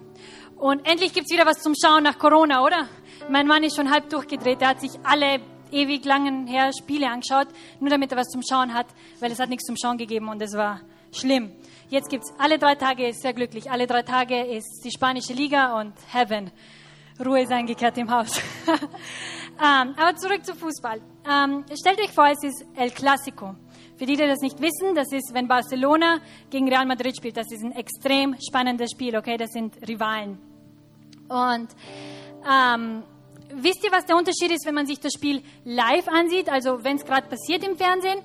Und 0.54 0.88
endlich 0.88 1.12
gibt's 1.12 1.32
wieder 1.32 1.46
was 1.46 1.60
zum 1.60 1.74
Schauen 1.74 2.04
nach 2.04 2.20
Corona, 2.20 2.62
oder? 2.62 2.86
Mein 3.28 3.48
Mann 3.48 3.64
ist 3.64 3.74
schon 3.74 3.90
halb 3.90 4.08
durchgedreht. 4.08 4.62
Er 4.62 4.68
hat 4.68 4.80
sich 4.80 4.92
alle 5.02 5.40
ewig 5.72 6.04
langen 6.04 6.46
her 6.46 6.70
Spiele 6.78 7.08
angeschaut, 7.08 7.48
nur 7.80 7.90
damit 7.90 8.12
er 8.12 8.18
was 8.18 8.28
zum 8.28 8.42
Schauen 8.48 8.74
hat, 8.74 8.86
weil 9.20 9.32
es 9.32 9.38
hat 9.38 9.48
nichts 9.48 9.64
zum 9.64 9.76
Schauen 9.76 9.98
gegeben 9.98 10.28
und 10.28 10.40
es 10.42 10.54
war 10.54 10.80
schlimm. 11.12 11.52
Jetzt 11.88 12.08
gibt's 12.08 12.32
alle 12.38 12.58
drei 12.58 12.74
Tage, 12.74 13.08
ist 13.08 13.22
sehr 13.22 13.32
glücklich, 13.32 13.70
alle 13.70 13.86
drei 13.86 14.02
Tage 14.02 14.40
ist 14.44 14.82
die 14.84 14.90
spanische 14.90 15.32
Liga 15.32 15.78
und 15.78 15.94
Heaven. 16.12 16.50
Ruhe 17.24 17.42
ist 17.42 17.52
eingekehrt 17.52 17.96
im 17.96 18.10
Haus. 18.10 18.38
ähm, 18.66 19.94
aber 19.96 20.16
zurück 20.16 20.44
zu 20.44 20.54
Fußball. 20.54 21.00
Ähm, 21.26 21.64
stellt 21.74 21.98
euch 22.00 22.12
vor, 22.12 22.26
es 22.26 22.42
ist 22.42 22.64
El 22.74 22.90
Clasico. 22.90 23.54
Für 23.96 24.04
die, 24.04 24.16
die 24.16 24.26
das 24.26 24.40
nicht 24.40 24.60
wissen, 24.60 24.94
das 24.94 25.10
ist, 25.12 25.32
wenn 25.32 25.48
Barcelona 25.48 26.18
gegen 26.50 26.68
Real 26.68 26.84
Madrid 26.84 27.16
spielt. 27.16 27.36
Das 27.36 27.50
ist 27.50 27.64
ein 27.64 27.72
extrem 27.72 28.36
spannendes 28.46 28.90
Spiel, 28.90 29.16
okay? 29.16 29.38
Das 29.38 29.50
sind 29.50 29.74
Rivalen. 29.88 30.38
Und 31.28 31.68
ähm, 32.46 33.02
wisst 33.54 33.84
ihr, 33.84 33.92
was 33.92 34.04
der 34.06 34.16
Unterschied 34.16 34.50
ist, 34.50 34.66
wenn 34.66 34.74
man 34.74 34.86
sich 34.86 35.00
das 35.00 35.12
Spiel 35.12 35.42
live 35.64 36.08
ansieht, 36.08 36.48
also 36.48 36.84
wenn 36.84 36.96
es 36.96 37.04
gerade 37.04 37.28
passiert 37.28 37.64
im 37.64 37.76
Fernsehen, 37.76 38.18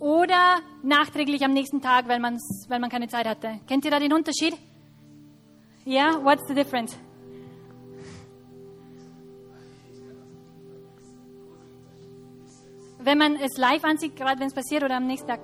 oder 0.00 0.60
nachträglich 0.82 1.44
am 1.44 1.52
nächsten 1.52 1.80
Tag, 1.80 2.08
weil, 2.08 2.20
man's, 2.20 2.66
weil 2.68 2.78
man 2.80 2.90
keine 2.90 3.08
Zeit 3.08 3.26
hatte? 3.26 3.60
Kennt 3.66 3.84
ihr 3.84 3.90
da 3.90 3.98
den 3.98 4.12
Unterschied? 4.12 4.54
Ja, 5.84 6.10
yeah? 6.10 6.24
what's 6.24 6.46
the 6.48 6.54
difference? 6.54 6.96
wenn 13.04 13.18
man 13.18 13.36
es 13.36 13.56
live 13.58 13.84
ansieht, 13.84 14.16
gerade 14.16 14.40
wenn 14.40 14.48
es 14.48 14.54
passiert 14.54 14.82
oder 14.82 14.96
am 14.96 15.06
nächsten 15.06 15.28
Tag. 15.28 15.40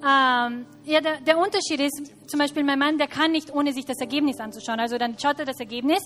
Ähm, 0.00 0.66
ja, 0.84 1.00
der, 1.00 1.20
der, 1.20 1.38
Unterschied 1.38 1.80
ist, 1.80 2.12
zum 2.26 2.38
Beispiel 2.38 2.62
mein 2.62 2.78
Mann, 2.78 2.98
der 2.98 3.08
kann 3.08 3.32
nicht, 3.32 3.52
ohne 3.52 3.72
sich 3.72 3.84
das 3.84 3.98
Ergebnis 3.98 4.38
anzuschauen. 4.38 4.78
Also 4.78 4.98
dann 4.98 5.18
schaut 5.18 5.38
er 5.40 5.44
das 5.44 5.58
Ergebnis 5.58 6.00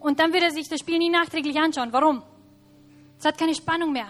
und 0.00 0.18
dann 0.18 0.32
wird 0.32 0.42
er 0.42 0.50
sich 0.50 0.68
das 0.68 0.80
Spiel 0.80 0.98
nie 0.98 1.10
nachträglich 1.10 1.58
anschauen. 1.58 1.92
Warum? 1.92 2.22
Es 3.18 3.24
hat 3.24 3.38
keine 3.38 3.54
Spannung 3.54 3.92
mehr. 3.92 4.08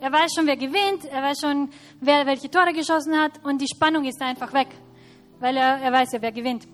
Er 0.00 0.12
weiß 0.12 0.32
schon, 0.34 0.46
wer 0.46 0.56
gewinnt, 0.56 1.04
er 1.10 1.22
weiß 1.22 1.40
schon, 1.40 1.70
wer 2.00 2.26
welche 2.26 2.50
Tore 2.50 2.72
geschossen 2.72 3.18
hat 3.18 3.42
und 3.44 3.60
die 3.60 3.68
Spannung 3.72 4.04
ist 4.04 4.20
einfach 4.20 4.52
weg, 4.52 4.68
weil 5.38 5.56
er, 5.56 5.78
er 5.80 5.92
weiß 5.92 6.12
ja, 6.12 6.20
wer 6.20 6.32
gewinnt. 6.32 6.66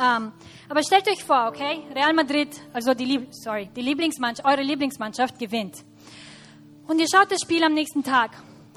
Ähm, 0.00 0.32
aber 0.68 0.82
stellt 0.82 1.08
euch 1.08 1.24
vor, 1.24 1.48
okay, 1.48 1.82
Real 1.94 2.14
Madrid, 2.14 2.48
also 2.72 2.94
die, 2.94 3.26
sorry, 3.30 3.68
die 3.74 3.82
Lieblingsmannschaft, 3.82 4.48
eure 4.48 4.62
Lieblingsmannschaft 4.62 5.38
gewinnt. 5.38 5.84
Und 6.86 7.00
ihr 7.00 7.06
schaut 7.12 7.30
das 7.30 7.40
Spiel 7.42 7.62
am 7.64 7.74
nächsten 7.74 8.04
Tag. 8.04 8.30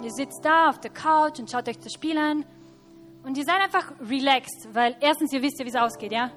Ihr 0.04 0.12
sitzt 0.12 0.44
da 0.44 0.70
auf 0.70 0.80
der 0.80 0.92
Couch 0.92 1.40
und 1.40 1.50
schaut 1.50 1.70
euch 1.70 1.78
das 1.78 1.94
Spiel 1.94 2.18
an. 2.18 2.44
Und 3.24 3.38
ihr 3.38 3.46
seid 3.46 3.62
einfach 3.62 3.92
relaxed, 4.02 4.68
weil 4.74 4.96
erstens 5.00 5.32
ihr 5.32 5.44
wisst 5.44 5.60
ja, 5.60 5.66
wie 5.66 5.70
es 5.70 5.76
ausgeht, 5.76 6.12
ja. 6.12 6.32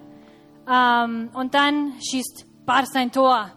Ähm, 0.68 1.30
und 1.34 1.54
dann 1.54 1.94
schießt 2.00 2.46
Barca 2.64 2.98
ein 2.98 3.12
Tor. 3.12 3.50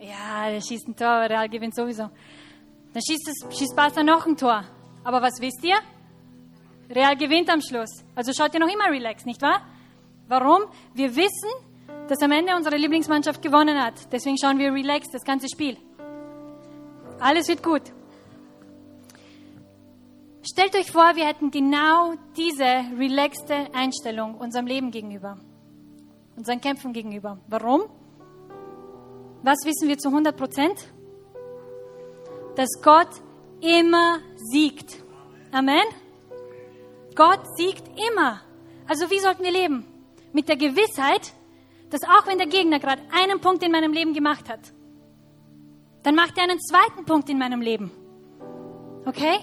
Ja, 0.00 0.50
der 0.50 0.60
schießt 0.60 0.88
ein 0.88 0.96
Tor, 0.96 1.28
Real 1.28 1.48
gewinnt 1.48 1.74
sowieso. 1.74 2.04
Dann 2.04 3.02
schießt, 3.02 3.28
es, 3.28 3.58
schießt 3.58 3.76
Barca 3.76 4.02
noch 4.02 4.26
ein 4.26 4.36
Tor. 4.36 4.64
Aber 5.04 5.20
was 5.20 5.40
wisst 5.40 5.62
ihr? 5.64 5.76
Real 6.88 7.16
gewinnt 7.16 7.50
am 7.50 7.60
Schluss. 7.60 8.04
Also 8.14 8.32
schaut 8.32 8.54
ihr 8.54 8.60
noch 8.60 8.72
immer 8.72 8.90
relaxed, 8.90 9.26
nicht 9.26 9.42
wahr? 9.42 9.60
Warum? 10.28 10.62
Wir 10.94 11.14
wissen, 11.14 11.50
dass 12.08 12.22
am 12.22 12.32
Ende 12.32 12.54
unsere 12.54 12.76
Lieblingsmannschaft 12.76 13.42
gewonnen 13.42 13.82
hat. 13.82 13.94
Deswegen 14.12 14.36
schauen 14.38 14.58
wir 14.58 14.72
relaxed 14.72 15.12
das 15.12 15.24
ganze 15.24 15.48
Spiel. 15.48 15.76
Alles 17.20 17.48
wird 17.48 17.62
gut. 17.62 17.82
Stellt 20.42 20.76
euch 20.76 20.92
vor, 20.92 21.16
wir 21.16 21.26
hätten 21.26 21.50
genau 21.50 22.14
diese 22.36 22.64
relaxte 22.64 23.74
Einstellung 23.74 24.36
unserem 24.36 24.66
Leben 24.66 24.92
gegenüber, 24.92 25.38
unseren 26.36 26.60
Kämpfen 26.60 26.92
gegenüber. 26.92 27.38
Warum? 27.48 27.82
Was 29.42 29.58
wissen 29.64 29.88
wir 29.88 29.98
zu 29.98 30.08
100 30.08 30.36
Prozent? 30.36 30.92
Dass 32.56 32.68
Gott 32.82 33.10
immer 33.60 34.18
siegt. 34.36 35.02
Amen. 35.52 35.84
Gott 37.14 37.40
siegt 37.56 37.88
immer. 38.10 38.40
Also 38.88 39.10
wie 39.10 39.18
sollten 39.20 39.42
wir 39.42 39.50
leben? 39.50 39.86
Mit 40.32 40.48
der 40.48 40.56
Gewissheit, 40.56 41.32
dass 41.90 42.02
auch 42.02 42.26
wenn 42.26 42.38
der 42.38 42.46
Gegner 42.46 42.78
gerade 42.78 43.02
einen 43.12 43.40
Punkt 43.40 43.62
in 43.62 43.72
meinem 43.72 43.92
Leben 43.92 44.12
gemacht 44.12 44.48
hat, 44.48 44.60
dann 46.02 46.14
macht 46.14 46.36
er 46.36 46.44
einen 46.44 46.60
zweiten 46.60 47.04
Punkt 47.04 47.28
in 47.30 47.38
meinem 47.38 47.60
Leben. 47.60 47.90
Okay? 49.06 49.38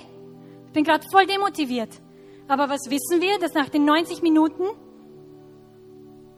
Ich 0.68 0.72
bin 0.74 0.84
gerade 0.84 1.06
voll 1.12 1.26
demotiviert. 1.26 1.90
Aber 2.48 2.70
was 2.70 2.90
wissen 2.90 3.22
wir, 3.22 3.40
dass 3.40 3.54
nach 3.54 3.70
den 3.70 3.86
90 3.86 4.22
Minuten 4.22 4.64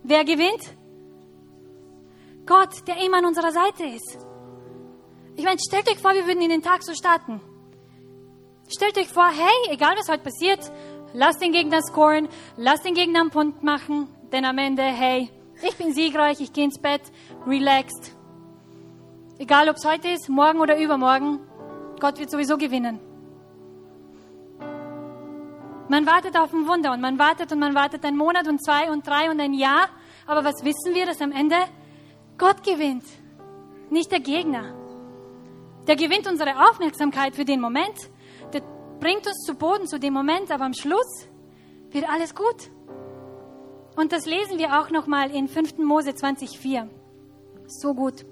wer 0.07 0.23
gewinnt? 0.23 0.75
Gott, 2.45 2.87
der 2.87 3.03
immer 3.03 3.17
an 3.17 3.25
unserer 3.25 3.51
Seite 3.51 3.85
ist. 3.85 4.17
Ich 5.35 5.43
meine, 5.43 5.59
stellt 5.59 5.89
euch 5.89 5.99
vor, 5.99 6.13
wir 6.13 6.25
würden 6.27 6.41
in 6.41 6.49
den 6.49 6.61
Tag 6.61 6.83
so 6.83 6.93
starten. 6.93 7.41
Stellt 8.67 8.97
euch 8.97 9.09
vor, 9.09 9.29
hey, 9.29 9.73
egal 9.73 9.95
was 9.97 10.09
heute 10.09 10.23
passiert, 10.23 10.71
lasst 11.13 11.41
den 11.41 11.51
Gegner 11.51 11.81
scoren, 11.81 12.27
lasst 12.55 12.85
den 12.85 12.93
Gegner 12.93 13.21
einen 13.21 13.31
Punkt 13.31 13.63
machen, 13.63 14.07
denn 14.31 14.45
am 14.45 14.57
Ende, 14.57 14.83
hey, 14.83 15.29
ich 15.61 15.75
bin 15.75 15.93
siegreich, 15.93 16.39
ich 16.39 16.53
gehe 16.53 16.65
ins 16.65 16.79
Bett, 16.79 17.01
relaxed. 17.47 18.15
Egal, 19.37 19.69
ob 19.69 19.75
es 19.75 19.85
heute 19.85 20.09
ist, 20.09 20.29
morgen 20.29 20.59
oder 20.59 20.77
übermorgen, 20.79 21.39
Gott 21.99 22.19
wird 22.19 22.31
sowieso 22.31 22.57
gewinnen. 22.57 22.99
Man 25.87 26.07
wartet 26.07 26.37
auf 26.37 26.51
ein 26.51 26.67
Wunder 26.67 26.93
und 26.93 27.01
man 27.01 27.19
wartet 27.19 27.51
und 27.51 27.59
man 27.59 27.75
wartet 27.75 28.03
einen 28.05 28.17
Monat 28.17 28.47
und 28.47 28.63
zwei 28.63 28.91
und 28.91 29.05
drei 29.05 29.29
und 29.29 29.39
ein 29.39 29.53
Jahr. 29.53 29.89
Aber 30.25 30.43
was 30.43 30.63
wissen 30.63 30.95
wir, 30.95 31.05
dass 31.05 31.21
am 31.21 31.31
Ende 31.31 31.55
Gott 32.37 32.63
gewinnt, 32.63 33.05
nicht 33.89 34.11
der 34.11 34.19
Gegner. 34.19 34.73
Der 35.87 35.95
gewinnt 35.95 36.27
unsere 36.27 36.69
Aufmerksamkeit 36.69 37.35
für 37.35 37.45
den 37.45 37.61
Moment. 37.61 38.09
Der 38.51 38.61
bringt 38.99 39.27
uns 39.27 39.45
zu 39.45 39.53
Boden 39.53 39.87
zu 39.87 39.99
dem 39.99 40.13
Moment, 40.13 40.51
aber 40.51 40.65
am 40.65 40.73
Schluss 40.73 41.27
wird 41.91 42.09
alles 42.09 42.33
gut. 42.33 42.71
Und 43.95 44.11
das 44.11 44.25
lesen 44.25 44.57
wir 44.57 44.79
auch 44.79 44.89
nochmal 44.89 45.31
in 45.31 45.47
5. 45.47 45.77
Mose 45.77 46.09
20,4. 46.09 46.89
So 47.67 47.93
gut. 47.93 48.25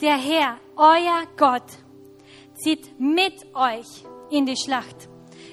Der 0.00 0.16
Herr, 0.16 0.58
euer 0.76 1.22
Gott, 1.36 1.66
zieht 2.54 3.00
mit 3.00 3.34
euch 3.54 4.04
in 4.30 4.46
die 4.46 4.56
Schlacht. 4.56 5.08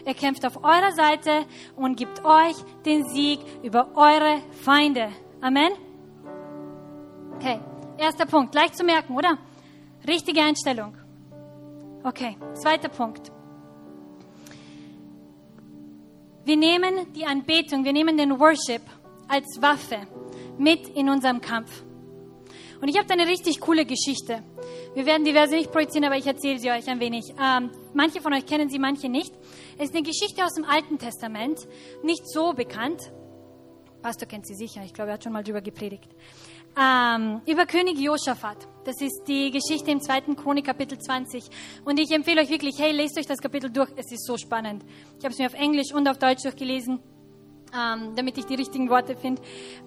Er 0.10 0.16
kämpft 0.16 0.44
auf 0.44 0.64
eurer 0.64 0.92
Seite 0.92 1.46
und 1.76 1.96
gibt 1.96 2.26
euch 2.26 2.56
den 2.84 3.08
Sieg 3.10 3.42
über 3.62 3.90
eure 3.96 4.42
Feinde. 4.64 5.10
Amen. 5.40 5.72
Okay, 7.36 7.60
erster 7.96 8.26
Punkt, 8.26 8.56
leicht 8.56 8.76
zu 8.76 8.84
merken, 8.84 9.16
oder? 9.16 9.38
Richtige 10.08 10.42
Einstellung. 10.42 10.98
Okay, 12.04 12.38
zweiter 12.54 12.90
Punkt. 12.90 13.32
Wir 16.44 16.58
nehmen 16.58 17.14
die 17.14 17.28
Anbetung, 17.28 17.86
wir 17.86 17.94
nehmen 17.94 18.18
den 18.18 18.40
Worship 18.40 18.82
als 19.28 19.62
Waffe 19.62 20.08
mit 20.58 20.88
in 20.88 21.08
unserem 21.08 21.40
Kampf. 21.40 21.84
Und 22.82 22.88
ich 22.88 22.98
habe 22.98 23.08
da 23.08 23.14
eine 23.14 23.28
richtig 23.28 23.60
coole 23.60 23.86
Geschichte. 23.86 24.42
Wir 24.96 25.06
werden 25.06 25.26
die 25.26 25.34
Verse 25.34 25.54
nicht 25.54 25.72
projizieren, 25.72 26.06
aber 26.06 26.18
ich 26.18 26.26
erzähle 26.26 26.60
sie 26.60 26.72
euch 26.72 26.88
ein 26.88 27.00
wenig. 27.00 27.34
Ähm, 27.42 27.72
manche 27.94 28.22
von 28.22 28.34
euch 28.34 28.46
kennen 28.46 28.70
sie, 28.70 28.80
manche 28.80 29.10
nicht. 29.10 29.34
Es 29.78 29.90
ist 29.90 29.96
eine 29.96 30.04
Geschichte 30.04 30.44
aus 30.44 30.54
dem 30.54 30.66
Alten 30.66 30.98
Testament, 30.98 31.68
nicht 32.04 32.28
so 32.28 32.54
bekannt. 32.54 33.12
Pastor 34.02 34.28
kennt 34.28 34.48
sie 34.48 34.56
sicher, 34.56 34.82
ich 34.86 34.94
glaube, 34.94 35.12
er 35.12 35.16
hat 35.16 35.24
schon 35.24 35.34
mal 35.34 35.44
drüber 35.44 35.62
gepredigt. 35.62 36.10
Ähm, 36.80 37.42
über 37.46 37.66
König 37.66 38.00
Josaphat. 38.00 38.68
Das 38.86 39.02
ist 39.02 39.24
die 39.28 39.52
Geschichte 39.52 39.92
im 39.92 40.00
zweiten 40.00 40.38
Chronik, 40.38 40.66
Kapitel 40.66 40.98
20. 40.98 41.44
Und 41.84 42.00
ich 42.00 42.12
empfehle 42.12 42.42
euch 42.42 42.50
wirklich, 42.50 42.80
hey, 42.80 42.92
lest 42.92 43.18
euch 43.18 43.26
das 43.26 43.40
Kapitel 43.40 43.70
durch. 43.70 43.90
Es 43.98 44.12
ist 44.12 44.26
so 44.26 44.38
spannend. 44.38 44.84
Ich 45.18 45.26
habe 45.26 45.34
es 45.34 45.40
mir 45.40 45.48
auf 45.48 45.54
Englisch 45.54 45.94
und 45.94 46.08
auf 46.08 46.18
Deutsch 46.18 46.44
durchgelesen 46.44 47.02
ähm, 47.74 48.16
damit 48.16 48.38
ich 48.38 48.46
die 48.46 48.56
richtigen 48.56 48.90
Worte 48.90 49.16
finde. 49.16 49.42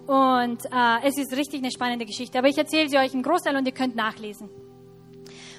Und 0.07 0.65
äh, 0.65 1.07
es 1.07 1.17
ist 1.17 1.35
richtig 1.35 1.61
eine 1.61 1.71
spannende 1.71 2.05
Geschichte. 2.05 2.37
Aber 2.37 2.47
ich 2.47 2.57
erzähle 2.57 2.89
sie 2.89 2.97
euch 2.97 3.13
im 3.13 3.23
Großteil 3.23 3.55
und 3.55 3.65
ihr 3.65 3.73
könnt 3.73 3.95
nachlesen. 3.95 4.49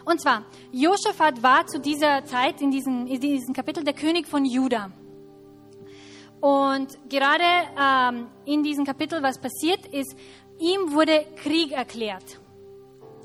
Und 0.05 0.21
zwar, 0.21 0.45
Josaphat 0.71 1.43
war 1.43 1.67
zu 1.67 1.81
dieser 1.81 2.25
Zeit, 2.25 2.61
in 2.61 2.71
diesem, 2.71 3.07
in 3.07 3.21
diesem 3.21 3.55
Kapitel, 3.55 3.85
der 3.85 3.95
König 3.95 4.27
von 4.27 4.45
Juda. 4.45 4.91
Und 6.41 6.99
gerade 7.09 7.43
ähm, 7.81 8.27
in 8.45 8.63
diesem 8.63 8.85
Kapitel, 8.85 9.23
was 9.23 9.41
passiert 9.41 9.87
ist, 9.87 10.15
ihm 10.59 10.93
wurde 10.93 11.25
Krieg 11.37 11.73
erklärt. 11.73 12.39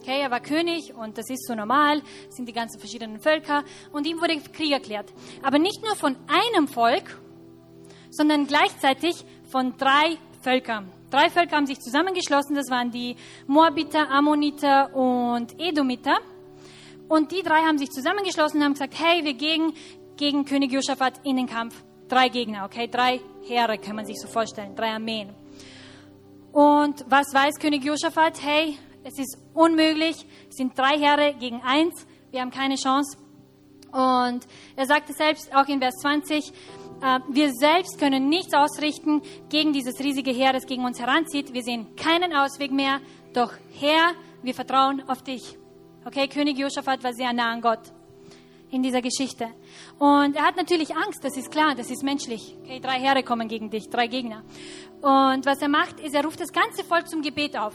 Okay, 0.02 0.22
er 0.22 0.32
war 0.32 0.40
König 0.40 0.96
und 0.96 1.18
das 1.18 1.30
ist 1.30 1.46
so 1.46 1.54
normal, 1.54 2.02
sind 2.30 2.48
die 2.48 2.54
ganzen 2.54 2.80
verschiedenen 2.80 3.20
Völker 3.20 3.66
und 3.92 4.08
ihm 4.08 4.22
wurde 4.22 4.40
Krieg 4.54 4.72
erklärt. 4.72 5.12
Aber 5.44 5.60
nicht 5.60 5.84
nur 5.84 5.98
von 5.98 6.16
einem 6.28 6.70
Volk, 6.70 7.20
sondern 8.10 8.48
gleichzeitig 8.48 9.26
von 9.50 9.78
drei 9.78 10.18
Völkern. 10.42 10.92
Drei 11.10 11.30
Völker 11.30 11.56
haben 11.56 11.66
sich 11.66 11.80
zusammengeschlossen, 11.80 12.56
das 12.56 12.70
waren 12.70 12.92
die 12.92 13.16
Moabiter, 13.48 14.10
Ammoniter 14.12 14.94
und 14.94 15.60
Edomiter. 15.60 16.18
Und 17.08 17.32
die 17.32 17.42
drei 17.42 17.62
haben 17.62 17.80
sich 17.80 17.90
zusammengeschlossen 17.90 18.58
und 18.58 18.66
haben 18.66 18.74
gesagt, 18.74 18.94
hey, 19.00 19.24
wir 19.26 19.34
gehen 19.34 19.74
gegen 20.18 20.46
König 20.46 20.72
Josaphat 20.72 21.20
in 21.24 21.38
den 21.38 21.48
Kampf. 21.48 21.84
Drei 22.08 22.30
Gegner, 22.30 22.66
okay? 22.66 22.88
Drei 22.88 23.20
Heere 23.48 23.78
kann 23.80 23.96
man 23.96 24.06
sich 24.06 24.20
so 24.20 24.28
vorstellen, 24.28 24.76
drei 24.76 24.92
Armeen. 24.92 25.34
Und 26.52 27.06
was 27.08 27.34
weiß 27.34 27.56
König 27.60 27.84
Josaphat? 27.84 28.42
Hey, 28.44 28.78
es 29.04 29.18
ist 29.18 29.38
unmöglich, 29.54 30.26
es 30.50 30.58
sind 30.58 30.78
drei 30.78 30.98
Heere 30.98 31.34
gegen 31.40 31.62
eins, 31.64 32.06
wir 32.32 32.42
haben 32.42 32.52
keine 32.52 32.76
Chance. 32.76 33.18
Und 33.92 34.46
er 34.76 34.86
sagte 34.86 35.14
selbst 35.14 35.54
auch 35.56 35.68
in 35.68 35.80
Vers 35.80 35.96
20, 36.02 36.54
äh, 37.02 37.20
wir 37.30 37.52
selbst 37.54 38.00
können 38.00 38.30
nichts 38.30 38.54
ausrichten 38.54 39.22
gegen 39.50 39.74
dieses 39.74 40.00
riesige 40.00 40.32
Heer, 40.32 40.54
das 40.54 40.66
gegen 40.66 40.86
uns 40.86 41.00
heranzieht. 41.00 41.54
Wir 41.54 41.64
sehen 41.64 41.96
keinen 41.96 42.34
Ausweg 42.34 42.72
mehr. 42.72 43.00
Doch 43.34 43.54
Herr, 43.80 44.14
wir 44.42 44.54
vertrauen 44.54 45.04
auf 45.08 45.22
dich. 45.22 45.58
Okay, 46.06 46.28
König 46.28 46.58
Josaphat 46.58 47.04
war 47.04 47.14
sehr 47.14 47.34
nah 47.34 47.52
an 47.52 47.62
Gott 47.62 47.92
in 48.72 48.84
dieser 48.84 49.02
Geschichte. 49.02 49.48
Und 49.98 50.36
er 50.36 50.44
hat 50.44 50.56
natürlich 50.56 50.96
Angst, 50.96 51.24
das 51.24 51.36
ist 51.38 51.52
klar, 51.52 51.76
das 51.76 51.90
ist 51.90 52.04
menschlich. 52.04 52.56
Okay, 52.64 52.80
drei 52.80 53.00
Heere 53.00 53.24
kommen 53.24 53.48
gegen 53.48 53.70
dich, 53.70 53.90
drei 53.90 54.08
Gegner. 54.08 54.44
Und 55.02 55.46
was 55.46 55.62
er 55.62 55.70
macht, 55.70 56.00
ist, 56.00 56.14
er 56.14 56.24
ruft 56.24 56.40
das 56.40 56.52
ganze 56.52 56.84
Volk 56.84 57.08
zum 57.08 57.22
Gebet 57.22 57.58
auf. 57.58 57.74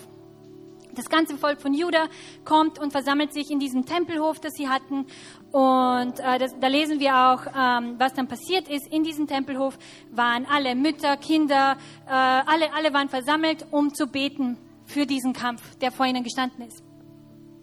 Das 0.95 1.09
ganze 1.09 1.37
Volk 1.37 1.61
von 1.61 1.75
Juda 1.75 2.07
kommt 2.45 2.79
und 2.79 2.93
versammelt 2.93 3.33
sich 3.33 3.51
in 3.51 3.59
diesem 3.59 3.85
Tempelhof, 3.85 4.41
das 4.41 4.53
sie 4.55 4.69
hatten. 4.69 5.07
Und 5.53 6.21
äh, 6.21 6.39
das, 6.39 6.59
da 6.61 6.67
lesen 6.67 7.01
wir 7.01 7.15
auch, 7.15 7.47
ähm, 7.47 7.95
was 7.99 8.13
dann 8.15 8.29
passiert 8.29 8.69
ist. 8.69 8.87
In 8.93 9.05
diesem 9.05 9.27
Tempelhof 9.27 9.79
waren 10.11 10.47
alle 10.47 10.75
Mütter, 10.75 11.17
Kinder, 11.17 11.77
äh, 12.07 12.11
alle, 12.11 12.73
alle 12.75 12.93
waren 12.93 13.09
versammelt, 13.09 13.67
um 13.71 13.93
zu 13.93 14.07
beten 14.07 14.59
für 14.85 15.07
diesen 15.07 15.33
Kampf, 15.33 15.77
der 15.77 15.93
vor 15.93 16.07
ihnen 16.07 16.23
gestanden 16.23 16.67
ist. 16.67 16.83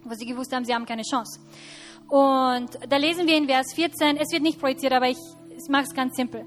Wo 0.03 0.13
sie 0.15 0.25
gewusst 0.25 0.53
haben, 0.53 0.65
sie 0.65 0.73
haben 0.73 0.85
keine 0.85 1.03
Chance. 1.03 1.39
Und 2.07 2.77
da 2.89 2.97
lesen 2.97 3.27
wir 3.27 3.37
in 3.37 3.47
Vers 3.47 3.73
14, 3.73 4.17
es 4.17 4.31
wird 4.31 4.41
nicht 4.41 4.59
projiziert, 4.59 4.91
aber 4.91 5.07
ich, 5.07 5.19
ich 5.49 5.69
mache 5.69 5.83
es 5.83 5.93
ganz 5.93 6.15
simpel. 6.15 6.45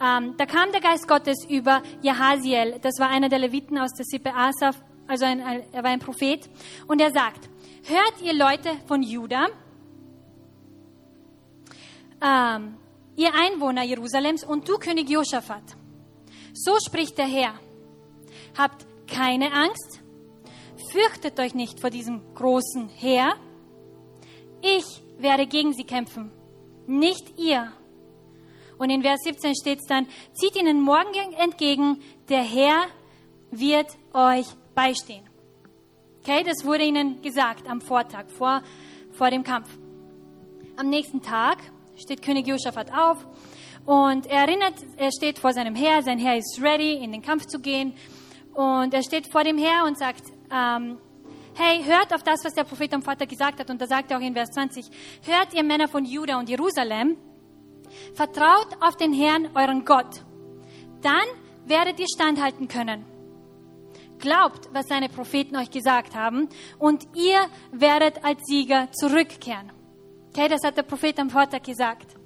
Ähm, 0.00 0.34
da 0.36 0.46
kam 0.46 0.72
der 0.72 0.80
Geist 0.80 1.06
Gottes 1.06 1.46
über 1.48 1.82
Jahaziel, 2.02 2.80
das 2.82 2.98
war 2.98 3.10
einer 3.10 3.28
der 3.28 3.38
Leviten 3.38 3.78
aus 3.78 3.92
der 3.92 4.04
Sippe 4.04 4.34
Asaf, 4.34 4.82
also 5.06 5.24
ein, 5.24 5.40
er 5.40 5.82
war 5.82 5.90
ein 5.90 6.00
Prophet, 6.00 6.48
und 6.86 7.00
er 7.00 7.10
sagt, 7.10 7.48
hört 7.84 8.22
ihr 8.22 8.32
Leute 8.32 8.70
von 8.86 9.02
Juda, 9.02 9.46
ähm, 12.22 12.76
ihr 13.16 13.30
Einwohner 13.34 13.82
Jerusalems 13.82 14.44
und 14.44 14.68
du 14.68 14.78
König 14.78 15.08
Josaphat, 15.10 15.62
so 16.52 16.76
spricht 16.84 17.18
der 17.18 17.26
Herr, 17.26 17.54
habt 18.56 18.86
keine 19.06 19.52
Angst, 19.52 20.00
fürchtet 20.90 21.38
euch 21.40 21.54
nicht 21.54 21.80
vor 21.80 21.90
diesem 21.90 22.22
großen 22.34 22.88
Heer, 22.88 23.34
ich 24.62 25.02
werde 25.18 25.46
gegen 25.46 25.72
sie 25.72 25.84
kämpfen, 25.84 26.30
nicht 26.86 27.38
ihr. 27.38 27.72
Und 28.78 28.90
in 28.90 29.02
Vers 29.02 29.20
17 29.22 29.54
steht 29.54 29.78
es 29.80 29.86
dann, 29.86 30.06
zieht 30.32 30.56
ihnen 30.56 30.80
morgen 30.80 31.32
entgegen 31.38 32.00
der 32.28 32.42
Herr 32.42 32.86
wird 33.50 33.86
euch 34.12 34.46
beistehen. 34.74 35.28
Okay, 36.20 36.42
das 36.42 36.64
wurde 36.64 36.84
ihnen 36.84 37.20
gesagt 37.22 37.68
am 37.68 37.80
Vortag, 37.80 38.28
vor, 38.28 38.62
vor 39.12 39.30
dem 39.30 39.44
Kampf. 39.44 39.68
Am 40.76 40.88
nächsten 40.88 41.22
Tag 41.22 41.58
steht 41.96 42.22
König 42.22 42.46
Josaphat 42.46 42.92
auf 42.92 43.26
und 43.86 44.26
er 44.26 44.48
erinnert, 44.48 44.74
er 44.96 45.10
steht 45.12 45.38
vor 45.38 45.52
seinem 45.52 45.74
Heer, 45.74 46.02
sein 46.02 46.18
Heer 46.18 46.36
ist 46.36 46.58
ready, 46.62 46.94
in 46.94 47.12
den 47.12 47.22
Kampf 47.22 47.46
zu 47.46 47.58
gehen. 47.58 47.94
Und 48.54 48.94
er 48.94 49.02
steht 49.02 49.26
vor 49.26 49.44
dem 49.44 49.58
Heer 49.58 49.84
und 49.86 49.98
sagt, 49.98 50.22
ähm, 50.50 50.98
hey, 51.54 51.82
hört 51.84 52.14
auf 52.14 52.22
das, 52.22 52.44
was 52.44 52.54
der 52.54 52.64
Prophet 52.64 52.94
am 52.94 53.02
Vater 53.02 53.26
gesagt 53.26 53.60
hat. 53.60 53.68
Und 53.68 53.80
da 53.80 53.86
sagt 53.86 54.10
er 54.10 54.18
auch 54.18 54.22
in 54.22 54.32
Vers 54.32 54.50
20, 54.52 54.86
hört 55.26 55.52
ihr 55.52 55.62
Männer 55.62 55.88
von 55.88 56.04
Juda 56.04 56.38
und 56.38 56.48
Jerusalem, 56.48 57.16
vertraut 58.14 58.68
auf 58.80 58.96
den 58.96 59.12
Herrn, 59.12 59.50
euren 59.54 59.84
Gott. 59.84 60.22
Dann 61.02 61.26
werdet 61.66 62.00
ihr 62.00 62.06
standhalten 62.14 62.68
können. 62.68 63.13
Glaubt, 64.24 64.70
was 64.72 64.86
seine 64.86 65.10
Propheten 65.10 65.54
euch 65.54 65.70
gesagt 65.70 66.14
haben 66.14 66.48
und 66.78 67.04
ihr 67.14 67.40
werdet 67.72 68.24
als 68.24 68.40
Sieger 68.46 68.90
zurückkehren. 68.90 69.70
Okay, 70.30 70.48
das 70.48 70.64
hat 70.64 70.78
der 70.78 70.82
Prophet 70.82 71.18
am 71.18 71.28
Vater 71.28 71.60
gesagt. 71.60 72.16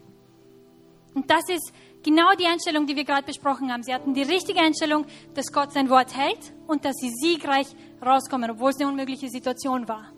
Und 1.12 1.28
das 1.28 1.48
ist 1.48 1.72
genau 2.04 2.34
die 2.38 2.46
Einstellung, 2.46 2.86
die 2.86 2.94
wir 2.94 3.02
gerade 3.02 3.24
besprochen 3.24 3.72
haben. 3.72 3.82
Sie 3.82 3.92
hatten 3.92 4.14
die 4.14 4.22
richtige 4.22 4.60
Einstellung, 4.60 5.06
dass 5.34 5.50
Gott 5.52 5.72
sein 5.72 5.90
Wort 5.90 6.16
hält 6.16 6.52
und 6.68 6.84
dass 6.84 6.94
sie 7.00 7.10
siegreich 7.10 7.66
rauskommen, 8.00 8.48
obwohl 8.48 8.70
es 8.70 8.78
eine 8.78 8.88
unmögliche 8.90 9.28
Situation 9.28 9.88
war. 9.88 10.12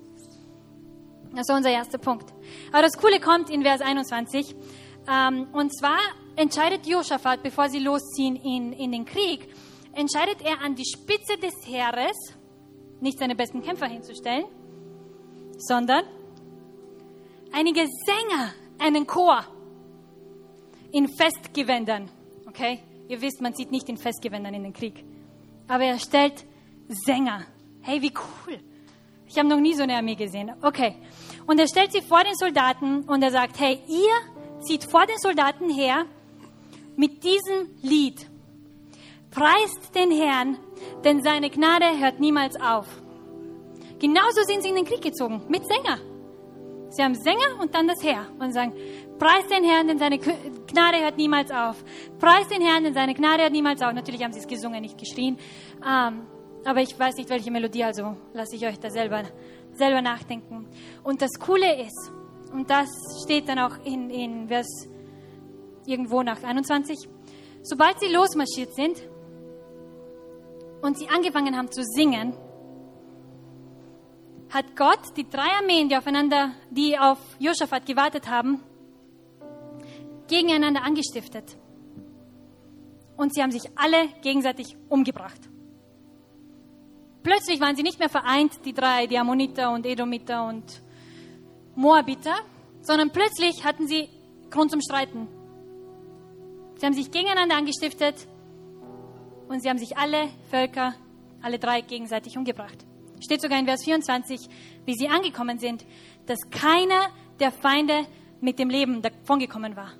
Das 1.30 1.48
ist 1.48 1.50
unser 1.50 1.70
erster 1.70 1.96
Punkt. 1.96 2.30
Aber 2.72 2.82
das 2.82 2.98
Coole 2.98 3.20
kommt 3.20 3.48
in 3.48 3.62
Vers 3.62 3.80
21. 3.80 4.54
Ähm, 5.10 5.46
und 5.54 5.74
zwar 5.74 5.98
entscheidet 6.36 6.86
Josaphat, 6.86 7.42
bevor 7.42 7.70
sie 7.70 7.78
losziehen 7.78 8.36
in, 8.36 8.74
in 8.74 8.92
den 8.92 9.06
Krieg, 9.06 9.48
entscheidet 9.94 10.42
er 10.42 10.60
an 10.60 10.74
die 10.74 10.84
Spitze 10.84 11.36
des 11.38 11.54
Heeres, 11.66 12.16
nicht 13.00 13.18
seine 13.18 13.34
besten 13.34 13.62
Kämpfer 13.62 13.86
hinzustellen, 13.86 14.46
sondern 15.56 16.04
einige 17.52 17.80
Sänger, 17.80 18.52
einen 18.78 19.06
Chor 19.06 19.44
in 20.92 21.08
Festgewändern. 21.08 22.10
Okay? 22.46 22.80
Ihr 23.08 23.20
wisst, 23.20 23.40
man 23.40 23.54
sieht 23.54 23.70
nicht 23.70 23.88
in 23.88 23.96
Festgewändern 23.96 24.54
in 24.54 24.62
den 24.62 24.72
Krieg. 24.72 25.04
Aber 25.68 25.84
er 25.84 25.98
stellt 25.98 26.44
Sänger. 26.88 27.44
Hey, 27.82 28.02
wie 28.02 28.12
cool. 28.12 28.58
Ich 29.26 29.38
habe 29.38 29.48
noch 29.48 29.60
nie 29.60 29.74
so 29.74 29.82
eine 29.82 29.96
Armee 29.96 30.16
gesehen. 30.16 30.52
Okay. 30.62 30.96
Und 31.46 31.58
er 31.58 31.68
stellt 31.68 31.92
sie 31.92 32.02
vor 32.02 32.22
den 32.24 32.34
Soldaten 32.34 33.02
und 33.02 33.22
er 33.22 33.30
sagt, 33.30 33.58
hey, 33.60 33.80
ihr 33.88 34.62
zieht 34.62 34.84
vor 34.84 35.06
den 35.06 35.18
Soldaten 35.18 35.70
her 35.70 36.04
mit 36.96 37.22
diesem 37.24 37.68
Lied. 37.82 38.29
Preist 39.30 39.94
den 39.94 40.10
Herrn, 40.10 40.58
denn 41.04 41.22
seine 41.22 41.50
Gnade 41.50 41.86
hört 41.98 42.18
niemals 42.18 42.60
auf. 42.60 42.86
Genauso 44.00 44.42
sind 44.42 44.62
sie 44.62 44.70
in 44.70 44.74
den 44.74 44.84
Krieg 44.84 45.02
gezogen, 45.02 45.42
mit 45.48 45.62
Sänger. 45.66 45.98
Sie 46.88 47.02
haben 47.02 47.14
Sänger 47.14 47.60
und 47.60 47.72
dann 47.74 47.86
das 47.86 48.02
Heer 48.02 48.26
und 48.40 48.52
sagen, 48.52 48.72
preis 49.18 49.46
den 49.46 49.62
Herrn, 49.62 49.86
denn 49.86 49.98
seine 49.98 50.18
Gnade 50.18 51.00
hört 51.00 51.16
niemals 51.16 51.52
auf. 51.52 51.84
Preis 52.18 52.48
den 52.48 52.60
Herrn, 52.60 52.82
denn 52.82 52.94
seine 52.94 53.14
Gnade 53.14 53.44
hört 53.44 53.52
niemals 53.52 53.80
auf. 53.82 53.92
Natürlich 53.92 54.24
haben 54.24 54.32
sie 54.32 54.40
es 54.40 54.48
gesungen, 54.48 54.80
nicht 54.80 54.98
geschrien. 54.98 55.38
Ähm, 55.86 56.26
aber 56.64 56.80
ich 56.80 56.98
weiß 56.98 57.16
nicht, 57.16 57.30
welche 57.30 57.52
Melodie, 57.52 57.84
also 57.84 58.16
lasse 58.32 58.56
ich 58.56 58.66
euch 58.66 58.80
da 58.80 58.90
selber, 58.90 59.22
selber 59.74 60.02
nachdenken. 60.02 60.66
Und 61.04 61.22
das 61.22 61.30
Coole 61.38 61.80
ist, 61.80 62.10
und 62.52 62.68
das 62.68 62.88
steht 63.22 63.48
dann 63.48 63.60
auch 63.60 63.76
in, 63.84 64.10
in 64.10 64.48
Vers 64.48 64.88
irgendwo 65.86 66.22
nach 66.22 66.42
21, 66.42 67.08
sobald 67.62 68.00
sie 68.00 68.08
losmarschiert 68.08 68.74
sind 68.74 69.00
und 70.82 70.98
sie 70.98 71.08
angefangen 71.08 71.56
haben 71.56 71.70
zu 71.70 71.82
singen, 71.84 72.34
hat 74.50 74.76
Gott 74.76 75.16
die 75.16 75.28
drei 75.28 75.48
Armeen, 75.60 75.88
die 75.88 75.96
aufeinander, 75.96 76.52
die 76.70 76.98
auf 76.98 77.18
Josaphat 77.38 77.86
gewartet 77.86 78.28
haben, 78.28 78.60
gegeneinander 80.28 80.82
angestiftet. 80.82 81.56
Und 83.16 83.34
sie 83.34 83.42
haben 83.42 83.52
sich 83.52 83.70
alle 83.76 84.08
gegenseitig 84.22 84.76
umgebracht. 84.88 85.40
Plötzlich 87.22 87.60
waren 87.60 87.76
sie 87.76 87.82
nicht 87.82 87.98
mehr 87.98 88.08
vereint, 88.08 88.64
die 88.64 88.72
drei, 88.72 89.06
die 89.06 89.18
Ammoniter 89.18 89.72
und 89.72 89.84
Edomiter 89.84 90.46
und 90.48 90.82
Moabiter, 91.76 92.34
sondern 92.80 93.10
plötzlich 93.10 93.64
hatten 93.64 93.86
sie 93.86 94.08
Grund 94.50 94.70
zum 94.70 94.80
Streiten. 94.80 95.28
Sie 96.76 96.86
haben 96.86 96.94
sich 96.94 97.10
gegeneinander 97.10 97.56
angestiftet 97.56 98.26
und 99.50 99.60
sie 99.60 99.68
haben 99.68 99.78
sich 99.78 99.98
alle 99.98 100.28
Völker, 100.48 100.94
alle 101.42 101.58
drei 101.58 101.80
gegenseitig 101.80 102.38
umgebracht. 102.38 102.86
Steht 103.18 103.42
sogar 103.42 103.58
in 103.58 103.66
Vers 103.66 103.82
24, 103.82 104.48
wie 104.84 104.94
sie 104.94 105.08
angekommen 105.08 105.58
sind, 105.58 105.84
dass 106.26 106.38
keiner 106.50 107.08
der 107.40 107.50
Feinde 107.50 108.06
mit 108.40 108.60
dem 108.60 108.70
Leben 108.70 109.02
davongekommen 109.02 109.74
war. 109.74 109.90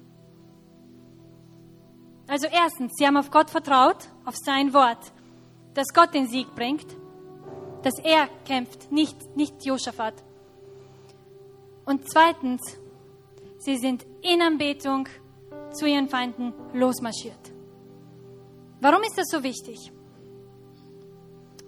Also 2.29 2.47
erstens, 2.47 2.93
sie 2.97 3.05
haben 3.05 3.17
auf 3.17 3.33
Gott 3.33 3.51
vertraut, 3.51 4.09
auf 4.25 4.37
sein 4.37 4.73
Wort, 4.73 5.13
dass 5.75 5.89
Gott 5.93 6.15
den 6.15 6.29
Sieg 6.29 6.55
bringt, 6.55 6.87
dass 7.83 7.99
er 7.99 8.29
kämpft, 8.45 8.93
nicht, 8.93 9.37
nicht 9.37 9.65
Josaphat. 9.65 10.15
Und 11.85 12.09
zweitens, 12.09 12.79
sie 13.59 13.79
sind 13.79 14.07
in 14.23 14.41
Anbetung 14.43 15.09
zu 15.73 15.87
ihren 15.87 16.09
Feinden 16.09 16.55
losmarschiert. 16.73 17.50
Warum 18.81 19.03
ist 19.03 19.17
das 19.17 19.27
so 19.29 19.43
wichtig? 19.43 19.93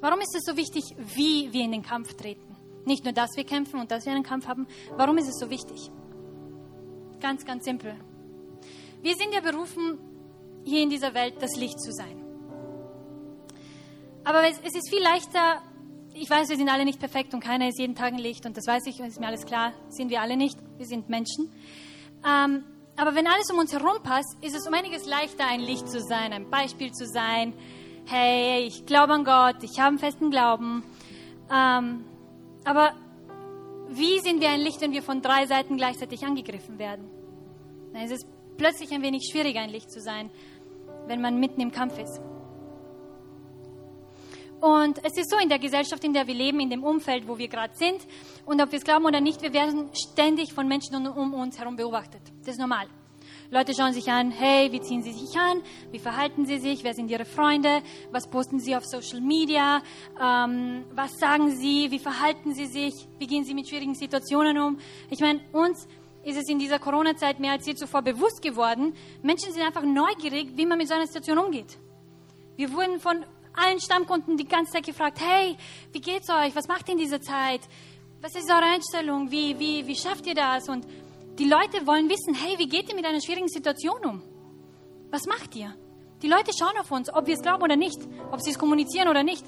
Warum 0.01 0.21
ist 0.21 0.35
es 0.35 0.43
so 0.45 0.57
wichtig, 0.57 0.83
wie 1.15 1.53
wir 1.53 1.63
in 1.63 1.73
den 1.73 1.83
Kampf 1.83 2.15
treten? 2.15 2.57
Nicht 2.85 3.05
nur, 3.05 3.13
dass 3.13 3.37
wir 3.37 3.45
kämpfen 3.45 3.79
und 3.79 3.91
dass 3.91 4.05
wir 4.07 4.13
einen 4.13 4.25
Kampf 4.25 4.49
haben. 4.49 4.67
Warum 4.97 5.19
ist 5.19 5.29
es 5.29 5.39
so 5.39 5.49
wichtig? 5.51 5.91
Ganz, 7.21 7.45
ganz 7.45 7.65
simpel. 7.65 7.95
Wir 9.03 9.15
sind 9.15 9.33
ja 9.33 9.41
berufen, 9.41 9.99
hier 10.65 10.83
in 10.83 10.91
dieser 10.91 11.15
Welt 11.15 11.35
das 11.41 11.57
Licht 11.57 11.81
zu 11.81 11.93
sein. 11.93 12.23
Aber 14.25 14.43
es, 14.49 14.59
ist 14.59 14.89
viel 14.89 15.03
leichter, 15.03 15.63
ich 16.15 16.31
weiß, 16.31 16.49
wir 16.49 16.57
sind 16.57 16.69
alle 16.69 16.85
nicht 16.85 16.99
perfekt 16.99 17.35
und 17.35 17.41
keiner 17.41 17.69
ist 17.69 17.79
jeden 17.79 17.95
Tag 17.95 18.13
ein 18.13 18.19
Licht 18.19 18.47
und 18.47 18.57
das 18.57 18.67
weiß 18.67 18.87
ich 18.87 19.01
und 19.01 19.07
ist 19.07 19.21
mir 19.21 19.27
alles 19.27 19.45
klar, 19.45 19.73
sind 19.89 20.11
wir 20.11 20.21
alle 20.21 20.37
nicht, 20.37 20.59
wir 20.79 20.87
sind 20.87 21.09
Menschen. 21.09 21.53
Ähm, 22.25 22.65
aber 23.03 23.17
wenn 23.17 23.27
alles 23.27 23.51
um 23.51 23.59
uns 23.59 23.73
herum 23.73 24.01
passt, 24.05 24.37
ist 24.43 24.55
es 24.55 24.65
um 24.65 24.75
einiges 24.75 25.07
leichter, 25.07 25.45
ein 25.45 25.59
Licht 25.59 25.89
zu 25.89 26.01
sein, 26.01 26.33
ein 26.33 26.49
Beispiel 26.49 26.93
zu 26.93 27.05
sein, 27.05 27.53
hey, 28.07 28.65
ich 28.65 28.87
glaube 28.87 29.13
an 29.13 29.25
Gott, 29.25 29.57
ich 29.65 29.81
habe 29.81 29.89
einen 29.89 29.99
festen 29.99 30.31
Glauben. 30.31 30.85
Ähm, 31.53 32.05
aber 32.65 32.93
wie 33.89 34.21
sind 34.21 34.41
wir 34.41 34.51
ein 34.51 34.61
Licht, 34.61 34.81
wenn 34.83 34.93
wir 34.93 35.03
von 35.03 35.21
drei 35.21 35.47
Seiten 35.47 35.77
gleichzeitig 35.77 36.25
angegriffen 36.25 36.79
werden? 36.79 37.11
Dann 37.93 38.03
ist 38.03 38.13
es 38.13 38.21
plötzlich 38.57 38.93
ein 38.93 39.03
wenig 39.03 39.29
schwieriger, 39.33 39.63
ein 39.63 39.71
Licht 39.71 39.91
zu 39.91 40.01
sein, 40.01 40.31
wenn 41.09 41.21
man 41.21 41.41
mitten 41.41 41.61
im 41.61 41.73
Kampf 41.73 41.99
ist. 41.99 42.21
Und 44.61 45.05
es 45.05 45.17
ist 45.17 45.29
so 45.29 45.39
in 45.39 45.49
der 45.49 45.59
Gesellschaft, 45.59 46.05
in 46.05 46.13
der 46.13 46.29
wir 46.29 46.35
leben, 46.35 46.61
in 46.61 46.71
dem 46.71 46.85
Umfeld, 46.85 47.27
wo 47.27 47.37
wir 47.37 47.49
gerade 47.49 47.75
sind, 47.75 48.07
und 48.47 48.63
ob 48.63 48.71
wir 48.71 48.79
es 48.79 48.85
glauben 48.85 49.07
oder 49.07 49.21
nicht, 49.21 49.43
wir 49.43 49.53
werden 49.53 49.91
ständig 49.93 50.53
von 50.53 50.69
Menschen 50.69 51.05
um 51.09 51.35
uns 51.35 51.59
herum 51.59 51.75
beobachtet. 51.75 52.32
Das 52.45 52.55
ist 52.55 52.61
normal. 52.61 52.87
Leute 53.51 53.75
schauen 53.75 53.93
sich 53.93 54.11
an, 54.11 54.31
hey, 54.31 54.73
wie 54.73 54.81
ziehen 54.81 55.03
sie 55.03 55.13
sich 55.13 55.39
an, 55.39 55.63
wie 55.91 55.99
verhalten 55.99 56.47
sie 56.47 56.59
sich, 56.59 56.83
wer 56.83 56.95
sind 56.95 57.11
ihre 57.11 57.25
Freunde, 57.25 57.83
was 58.11 58.27
posten 58.27 58.59
sie 58.59 58.75
auf 58.75 58.85
Social 58.85 59.21
Media, 59.21 59.83
ähm, 60.21 60.85
was 60.93 61.19
sagen 61.19 61.55
sie, 61.55 61.91
wie 61.91 61.99
verhalten 61.99 62.55
sie 62.55 62.67
sich, 62.67 62.95
wie 63.19 63.27
gehen 63.27 63.45
sie 63.45 63.55
mit 63.55 63.69
schwierigen 63.69 63.95
Situationen 63.95 64.59
um. 64.59 64.79
Ich 65.11 65.21
meine, 65.21 65.41
uns 65.53 65.87
ist 66.25 66.39
es 66.39 66.49
in 66.49 66.59
dieser 66.59 66.79
Corona-Zeit 66.79 67.41
mehr 67.41 67.53
als 67.53 67.67
je 67.67 67.75
zuvor 67.75 68.03
bewusst 68.03 68.43
geworden, 68.43 68.95
Menschen 69.23 69.53
sind 69.53 69.63
einfach 69.63 69.83
neugierig, 69.83 70.57
wie 70.57 70.67
man 70.67 70.79
mit 70.79 70.89
so 70.89 70.95
einer 70.95 71.07
Situation 71.07 71.39
umgeht. 71.39 71.79
Wir 72.57 72.73
wurden 72.73 73.01
von 73.01 73.25
allen 73.55 73.81
Stammkunden 73.81 74.37
die 74.37 74.49
ganze 74.49 74.73
Zeit 74.73 74.87
gefragt, 74.87 75.21
hey, 75.21 75.57
wie 75.93 76.01
geht's 76.01 76.31
euch, 76.31 76.57
was 76.57 76.69
macht 76.69 76.89
ihr 76.89 76.95
in 76.95 76.99
dieser 76.99 77.21
Zeit, 77.21 77.61
was 78.23 78.35
ist 78.35 78.51
eure 78.51 78.63
Einstellung, 78.63 79.31
wie, 79.31 79.59
wie, 79.59 79.87
wie 79.87 79.97
schafft 79.97 80.27
ihr 80.27 80.35
das? 80.35 80.69
Und 80.69 80.87
die 81.39 81.49
Leute 81.49 81.87
wollen 81.87 82.09
wissen, 82.11 82.35
hey, 82.35 82.59
wie 82.59 82.69
geht 82.69 82.89
ihr 82.89 82.95
mit 82.95 83.07
einer 83.07 83.21
schwierigen 83.21 83.49
Situation 83.49 84.05
um? 84.05 84.23
Was 85.11 85.27
macht 85.27 85.57
ihr? 85.57 85.75
Die 86.23 86.29
Leute 86.29 86.53
schauen 86.57 86.79
auf 86.79 86.91
uns, 86.91 87.13
ob 87.13 87.27
wir 87.27 87.35
es 87.35 87.43
glauben 87.43 87.63
oder 87.63 87.77
nicht, 87.77 87.99
ob 88.31 88.41
sie 88.41 88.51
es 88.51 88.59
kommunizieren 88.59 89.09
oder 89.09 89.23
nicht. 89.23 89.45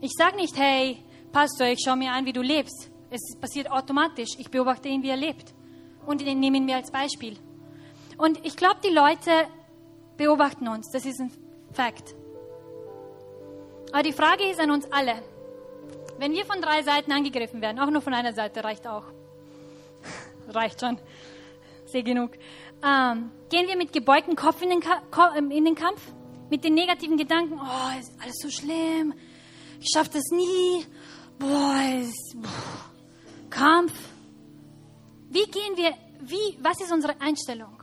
Ich 0.00 0.12
sage 0.16 0.36
nicht, 0.36 0.56
hey, 0.56 0.98
Pastor, 1.32 1.66
ich 1.66 1.80
schaue 1.84 1.96
mir 1.96 2.12
an, 2.12 2.26
wie 2.26 2.32
du 2.32 2.42
lebst. 2.42 2.90
Es 3.10 3.36
passiert 3.40 3.70
automatisch. 3.70 4.30
Ich 4.38 4.50
beobachte 4.50 4.88
ihn, 4.88 5.02
wie 5.02 5.10
er 5.10 5.16
lebt. 5.16 5.52
Und 6.06 6.20
den 6.20 6.40
nehmen 6.40 6.66
wir 6.66 6.76
als 6.76 6.90
Beispiel. 6.90 7.36
Und 8.16 8.44
ich 8.44 8.56
glaube, 8.56 8.80
die 8.84 8.92
Leute 8.92 9.30
beobachten 10.16 10.68
uns. 10.68 10.90
Das 10.90 11.04
ist 11.04 11.20
ein 11.20 11.30
Fakt. 11.72 12.14
Aber 13.92 14.02
die 14.02 14.12
Frage 14.12 14.44
ist 14.50 14.60
an 14.60 14.70
uns 14.70 14.90
alle. 14.92 15.22
Wenn 16.18 16.32
wir 16.32 16.44
von 16.44 16.60
drei 16.60 16.82
Seiten 16.82 17.12
angegriffen 17.12 17.60
werden, 17.60 17.78
auch 17.78 17.90
nur 17.90 18.00
von 18.00 18.14
einer 18.14 18.32
Seite 18.32 18.62
reicht 18.64 18.86
auch 18.86 19.13
reicht 20.48 20.80
schon. 20.80 20.98
Sehr 21.86 22.02
genug. 22.02 22.32
Ähm, 22.82 23.30
gehen 23.50 23.68
wir 23.68 23.76
mit 23.76 23.92
gebeugtem 23.92 24.36
Kopf 24.36 24.62
in 24.62 24.70
den, 24.70 24.80
Ka 24.80 25.34
ähm, 25.36 25.50
in 25.50 25.64
den 25.64 25.74
Kampf? 25.74 26.00
mit 26.50 26.64
den 26.64 26.74
negativen 26.74 27.16
Gedanken, 27.16 27.54
oh, 27.54 27.98
ist 27.98 28.12
alles 28.20 28.36
so 28.40 28.50
schlimm, 28.50 29.14
ich 29.80 29.88
schaffe 29.92 30.10
das 30.12 30.30
nie, 30.30 30.86
boah, 31.38 31.80
ist, 32.00 32.36
boah, 32.36 33.50
Kampf. 33.50 33.92
Wie 35.30 35.44
gehen 35.44 35.76
wir, 35.76 35.92
wie, 36.20 36.58
was 36.60 36.80
ist 36.80 36.92
unsere 36.92 37.20
Einstellung? 37.20 37.82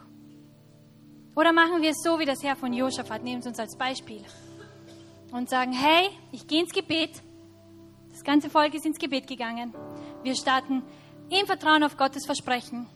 Oder 1.35 1.53
machen 1.53 1.81
wir 1.81 1.91
es 1.91 2.01
so 2.03 2.19
wie 2.19 2.25
das 2.25 2.43
Herr 2.43 2.55
von 2.55 2.73
Josaphat, 2.73 3.23
nehmen 3.23 3.41
Sie 3.41 3.49
uns 3.49 3.59
als 3.59 3.77
Beispiel 3.77 4.23
und 5.31 5.49
sagen, 5.49 5.73
hey, 5.73 6.09
ich 6.31 6.47
gehe 6.47 6.61
ins 6.61 6.73
Gebet. 6.73 7.21
Das 8.09 8.23
ganze 8.23 8.49
Volk 8.49 8.73
ist 8.73 8.85
ins 8.85 8.99
Gebet 8.99 9.27
gegangen. 9.27 9.73
Wir 10.23 10.35
starten 10.35 10.83
im 11.31 11.45
Vertrauen 11.45 11.83
auf 11.83 11.95
Gottes 11.95 12.25
Versprechen, 12.25 12.87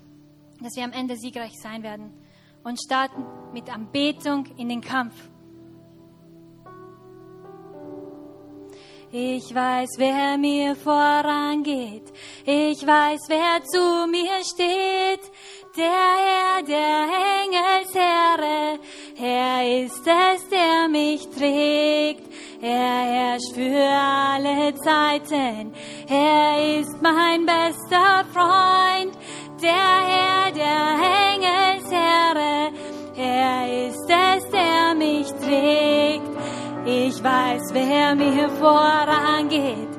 dass 0.61 0.75
wir 0.75 0.83
am 0.83 0.91
Ende 0.91 1.15
siegreich 1.15 1.53
sein 1.61 1.83
werden 1.83 2.11
und 2.63 2.79
starten 2.79 3.23
mit 3.53 3.73
Anbetung 3.73 4.45
in 4.57 4.69
den 4.69 4.81
Kampf. 4.81 5.13
Ich 9.11 9.55
weiß, 9.55 9.91
wer 9.97 10.37
mir 10.37 10.75
vorangeht. 10.75 12.11
Ich 12.45 12.85
weiß, 12.85 13.21
wer 13.29 13.63
zu 13.63 14.07
mir 14.11 14.43
steht. 14.43 15.31
Der 15.77 15.83
Herr, 15.83 16.63
der 16.63 17.07
Engelsherre. 17.43 18.79
Er 19.19 19.83
ist 19.83 20.07
es, 20.07 20.47
der 20.47 20.87
mich 20.87 21.27
trägt. 21.37 22.23
Er 22.61 23.01
herrscht 23.13 23.53
für 23.53 23.83
alle 23.83 24.73
Zeiten. 24.75 25.73
Er 26.07 26.79
ist 26.79 27.01
mein 27.01 27.45
bester 27.45 28.23
Freund. 28.33 29.17
Der 29.61 29.95
Herr, 30.11 30.51
der 30.53 30.87
Engelsherre. 31.33 32.71
Er 33.17 33.87
ist 33.87 34.09
es, 34.09 34.49
der 34.51 34.95
mich 34.95 35.27
trägt. 35.43 36.31
Ich 36.85 37.21
weiß, 37.21 37.73
wer 37.73 38.15
mir 38.15 38.47
vorangeht. 38.61 39.89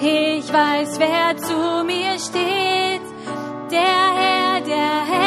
Ich 0.00 0.50
weiß, 0.50 0.98
wer 0.98 1.36
zu 1.36 1.84
mir 1.84 2.18
steht. 2.18 3.02
Der 3.70 4.14
Herr, 4.14 4.60
der 4.62 4.76
Engelsherre. 4.76 5.25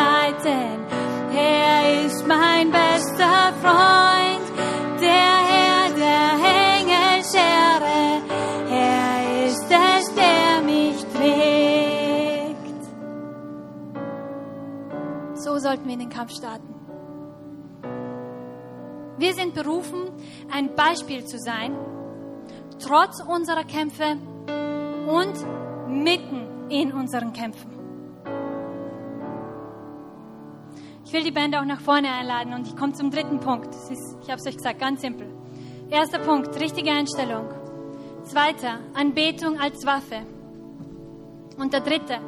Zeiten. 0.00 0.86
Er 1.34 2.06
ist 2.06 2.26
mein 2.26 2.70
bester 2.70 3.52
Freund. 3.60 4.46
Der 5.00 5.34
Herr, 5.50 5.84
der 6.04 6.28
Engelsherre. 6.78 8.22
Er 8.70 9.46
ist 9.46 9.70
es, 9.70 10.14
der 10.14 10.62
mich 10.64 11.04
trägt. 11.16 12.82
So 15.34 15.58
sollten 15.58 15.84
wir 15.84 15.94
in 15.94 16.00
den 16.00 16.08
Kampf 16.08 16.32
starten. 16.32 16.74
Wir 19.18 19.34
sind 19.34 19.52
berufen, 19.54 20.08
ein 20.50 20.74
Beispiel 20.74 21.26
zu 21.26 21.38
sein, 21.38 21.76
trotz 22.78 23.20
unserer 23.20 23.64
Kämpfe 23.64 24.16
und 25.06 25.34
mitten 25.88 26.70
in 26.70 26.90
unseren 26.92 27.34
Kämpfen. 27.34 27.79
Ich 31.10 31.14
will 31.14 31.24
die 31.24 31.32
Band 31.32 31.56
auch 31.56 31.64
nach 31.64 31.80
vorne 31.80 32.08
einladen 32.08 32.54
und 32.54 32.68
ich 32.68 32.76
komme 32.76 32.92
zum 32.92 33.10
dritten 33.10 33.40
Punkt. 33.40 33.74
Ist, 33.74 34.16
ich 34.22 34.30
habe 34.30 34.36
es 34.40 34.46
euch 34.46 34.56
gesagt, 34.56 34.78
ganz 34.78 35.00
simpel. 35.00 35.26
Erster 35.90 36.20
Punkt, 36.20 36.54
richtige 36.60 36.92
Einstellung. 36.92 37.48
Zweiter, 38.22 38.78
Anbetung 38.94 39.58
als 39.58 39.84
Waffe. 39.84 40.24
Und 41.58 41.72
der 41.72 41.80
dritte, 41.80 42.20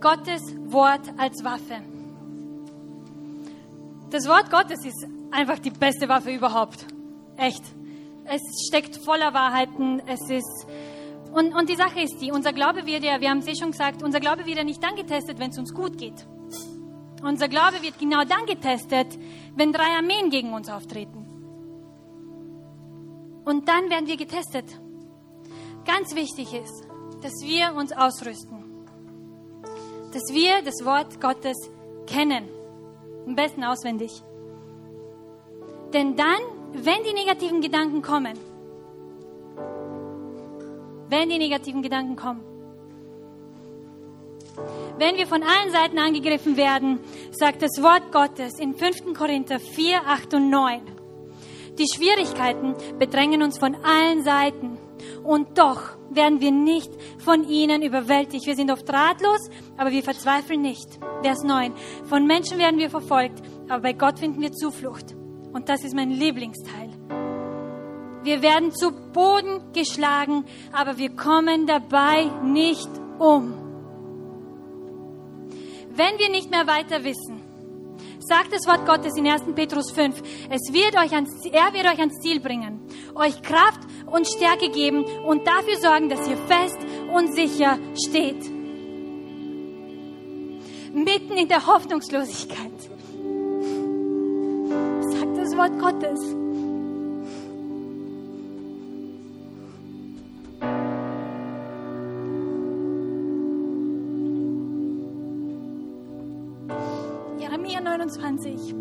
Gottes 0.00 0.42
Wort 0.66 1.00
als 1.18 1.42
Waffe. 1.42 1.82
Das 4.10 4.28
Wort 4.28 4.48
Gottes 4.48 4.84
ist 4.84 5.08
einfach 5.32 5.58
die 5.58 5.70
beste 5.70 6.08
Waffe 6.08 6.30
überhaupt. 6.30 6.86
Echt. 7.36 7.64
Es 8.26 8.42
steckt 8.68 9.04
voller 9.04 9.34
Wahrheiten. 9.34 10.00
Es 10.06 10.30
ist 10.30 10.68
und, 11.32 11.52
und 11.52 11.68
die 11.68 11.74
Sache 11.74 12.00
ist 12.00 12.20
die, 12.20 12.30
unser 12.30 12.52
Glaube 12.52 12.86
wird 12.86 13.02
ja, 13.02 13.20
wir 13.20 13.28
haben 13.28 13.38
es 13.38 13.48
eh 13.48 13.56
schon 13.56 13.72
gesagt, 13.72 14.04
unser 14.04 14.20
Glaube 14.20 14.46
wird 14.46 14.56
ja 14.56 14.62
nicht 14.62 14.80
dann 14.80 14.94
getestet, 14.94 15.40
wenn 15.40 15.50
es 15.50 15.58
uns 15.58 15.74
gut 15.74 15.98
geht. 15.98 16.24
Unser 17.24 17.48
Glaube 17.48 17.82
wird 17.82 17.98
genau 17.98 18.24
dann 18.24 18.46
getestet, 18.46 19.18
wenn 19.56 19.72
drei 19.72 19.96
Armeen 19.96 20.30
gegen 20.30 20.52
uns 20.52 20.68
auftreten. 20.68 21.26
Und 23.44 23.68
dann 23.68 23.90
werden 23.90 24.06
wir 24.06 24.16
getestet. 24.16 24.66
Ganz 25.84 26.14
wichtig 26.14 26.54
ist, 26.54 26.86
dass 27.22 27.32
wir 27.42 27.74
uns 27.74 27.92
ausrüsten 27.92 28.64
dass 30.14 30.32
wir 30.32 30.62
das 30.62 30.84
Wort 30.84 31.20
Gottes 31.20 31.56
kennen. 32.06 32.48
Am 33.26 33.34
besten 33.34 33.64
auswendig. 33.64 34.12
Denn 35.92 36.16
dann, 36.16 36.40
wenn 36.72 37.02
die 37.02 37.12
negativen 37.12 37.60
Gedanken 37.60 38.00
kommen, 38.00 38.38
wenn 41.08 41.28
die 41.28 41.38
negativen 41.38 41.82
Gedanken 41.82 42.14
kommen, 42.14 42.42
wenn 44.98 45.16
wir 45.16 45.26
von 45.26 45.42
allen 45.42 45.70
Seiten 45.72 45.98
angegriffen 45.98 46.56
werden, 46.56 47.00
sagt 47.32 47.62
das 47.62 47.82
Wort 47.82 48.12
Gottes 48.12 48.58
in 48.58 48.74
5. 48.74 49.14
Korinther 49.16 49.58
4, 49.58 50.06
8 50.06 50.34
und 50.34 50.50
9. 50.50 50.80
Die 51.78 51.86
Schwierigkeiten 51.92 52.74
bedrängen 52.98 53.42
uns 53.42 53.58
von 53.58 53.74
allen 53.74 54.22
Seiten 54.22 54.78
und 55.24 55.58
doch 55.58 55.96
werden 56.10 56.40
wir 56.40 56.52
nicht 56.52 56.92
von 57.18 57.48
ihnen 57.48 57.82
überwältigt. 57.82 58.46
Wir 58.46 58.54
sind 58.54 58.70
oft 58.70 58.88
ratlos, 58.92 59.50
aber 59.76 59.90
wir 59.90 60.02
verzweifeln 60.02 60.62
nicht. 60.62 60.88
Vers 61.22 61.42
9. 61.42 61.72
Von 62.04 62.26
Menschen 62.26 62.58
werden 62.58 62.78
wir 62.78 62.90
verfolgt, 62.90 63.42
aber 63.68 63.82
bei 63.82 63.92
Gott 63.92 64.20
finden 64.20 64.40
wir 64.40 64.52
Zuflucht. 64.52 65.16
Und 65.52 65.68
das 65.68 65.82
ist 65.82 65.94
mein 65.94 66.10
Lieblingsteil. 66.10 66.90
Wir 68.22 68.40
werden 68.42 68.72
zu 68.72 68.92
Boden 69.12 69.72
geschlagen, 69.72 70.44
aber 70.72 70.96
wir 70.96 71.10
kommen 71.10 71.66
dabei 71.66 72.30
nicht 72.44 72.88
um. 73.18 73.63
Wenn 75.96 76.18
wir 76.18 76.28
nicht 76.28 76.50
mehr 76.50 76.66
weiter 76.66 77.04
wissen, 77.04 77.40
sagt 78.18 78.52
das 78.52 78.66
Wort 78.66 78.84
Gottes 78.84 79.16
in 79.16 79.28
1. 79.28 79.44
Petrus 79.54 79.92
5, 79.92 80.20
es 80.50 80.72
wird 80.72 80.96
euch 80.96 81.12
ans, 81.12 81.46
er 81.46 81.72
wird 81.72 81.86
euch 81.86 82.00
ans 82.00 82.18
Ziel 82.20 82.40
bringen, 82.40 82.80
euch 83.14 83.40
Kraft 83.42 83.80
und 84.06 84.26
Stärke 84.26 84.70
geben 84.70 85.04
und 85.24 85.46
dafür 85.46 85.76
sorgen, 85.80 86.08
dass 86.08 86.26
ihr 86.26 86.36
fest 86.36 86.78
und 87.12 87.32
sicher 87.32 87.78
steht. 87.94 88.42
Mitten 90.92 91.36
in 91.36 91.46
der 91.46 91.64
Hoffnungslosigkeit. 91.64 92.80
Sagt 95.00 95.36
das 95.36 95.56
Wort 95.56 95.78
Gottes. 95.78 96.43
Jeremia 108.14 108.30
29. 108.30 108.74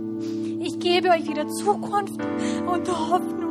Ich 0.60 0.80
gebe 0.80 1.10
euch 1.10 1.28
wieder 1.28 1.48
Zukunft 1.48 2.22
und 2.66 2.88
Hoffnung. 2.88 3.44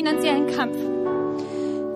finanziellen 0.00 0.46
Kampf. 0.46 0.78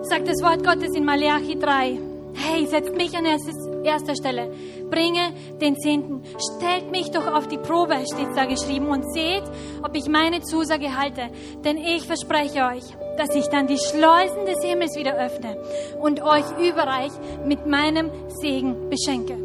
Sagt 0.03 0.27
das 0.27 0.41
Wort 0.43 0.63
Gottes 0.63 0.95
in 0.95 1.05
Malachi 1.05 1.57
3. 1.57 1.99
Hey, 2.35 2.67
setzt 2.67 2.95
mich 2.95 3.17
an 3.17 3.25
erster 3.25 4.15
Stelle. 4.15 4.51
Bringe 4.89 5.33
den 5.61 5.75
Zehnten. 5.77 6.23
Stellt 6.57 6.91
mich 6.91 7.11
doch 7.11 7.27
auf 7.27 7.47
die 7.47 7.57
Probe, 7.57 7.95
steht 8.05 8.35
da 8.35 8.45
geschrieben, 8.45 8.87
und 8.87 9.11
seht, 9.13 9.43
ob 9.83 9.95
ich 9.95 10.07
meine 10.07 10.41
Zusage 10.41 10.95
halte. 10.97 11.29
Denn 11.63 11.77
ich 11.77 12.05
verspreche 12.05 12.65
euch, 12.65 12.83
dass 13.17 13.35
ich 13.35 13.47
dann 13.47 13.67
die 13.67 13.77
Schleusen 13.77 14.45
des 14.45 14.63
Himmels 14.63 14.95
wieder 14.95 15.15
öffne 15.15 15.57
und 16.01 16.21
euch 16.21 16.45
überreich 16.59 17.11
mit 17.45 17.65
meinem 17.65 18.11
Segen 18.41 18.89
beschenke. 18.89 19.37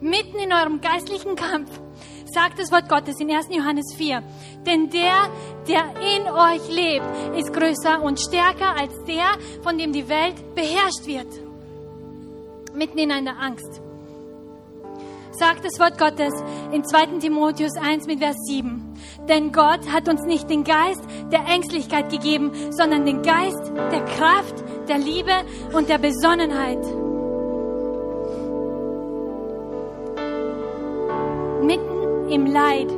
Mitten 0.00 0.38
in 0.38 0.52
eurem 0.52 0.80
geistlichen 0.80 1.36
Kampf 1.36 1.70
sagt 2.32 2.58
das 2.58 2.72
Wort 2.72 2.88
Gottes 2.88 3.20
in 3.20 3.30
1. 3.30 3.48
Johannes 3.50 3.94
4. 3.96 4.22
Denn 4.66 4.88
der, 4.88 5.28
der 5.68 5.84
in 6.00 6.28
euch 6.30 6.68
lebt, 6.68 7.36
ist 7.36 7.52
größer 7.52 8.02
und 8.02 8.18
stärker 8.18 8.76
als 8.76 8.92
der, 9.04 9.36
von 9.62 9.76
dem 9.76 9.92
die 9.92 10.08
Welt 10.08 10.54
beherrscht 10.54 11.06
wird. 11.06 11.28
Mitten 12.74 12.98
in 12.98 13.12
einer 13.12 13.38
Angst. 13.40 13.82
Sagt 15.40 15.64
das 15.64 15.80
Wort 15.80 15.96
Gottes 15.96 16.34
in 16.70 16.84
2. 16.84 17.18
Timotheus 17.18 17.72
1 17.82 18.06
mit 18.06 18.18
Vers 18.18 18.36
7. 18.46 18.92
Denn 19.26 19.52
Gott 19.52 19.90
hat 19.90 20.06
uns 20.06 20.20
nicht 20.26 20.50
den 20.50 20.64
Geist 20.64 21.00
der 21.32 21.46
Ängstlichkeit 21.46 22.10
gegeben, 22.10 22.52
sondern 22.68 23.06
den 23.06 23.22
Geist 23.22 23.72
der 23.90 24.04
Kraft, 24.04 24.62
der 24.86 24.98
Liebe 24.98 25.32
und 25.72 25.88
der 25.88 25.96
Besonnenheit. 25.96 26.82
Mitten 31.62 32.28
im 32.28 32.44
Leid 32.44 32.90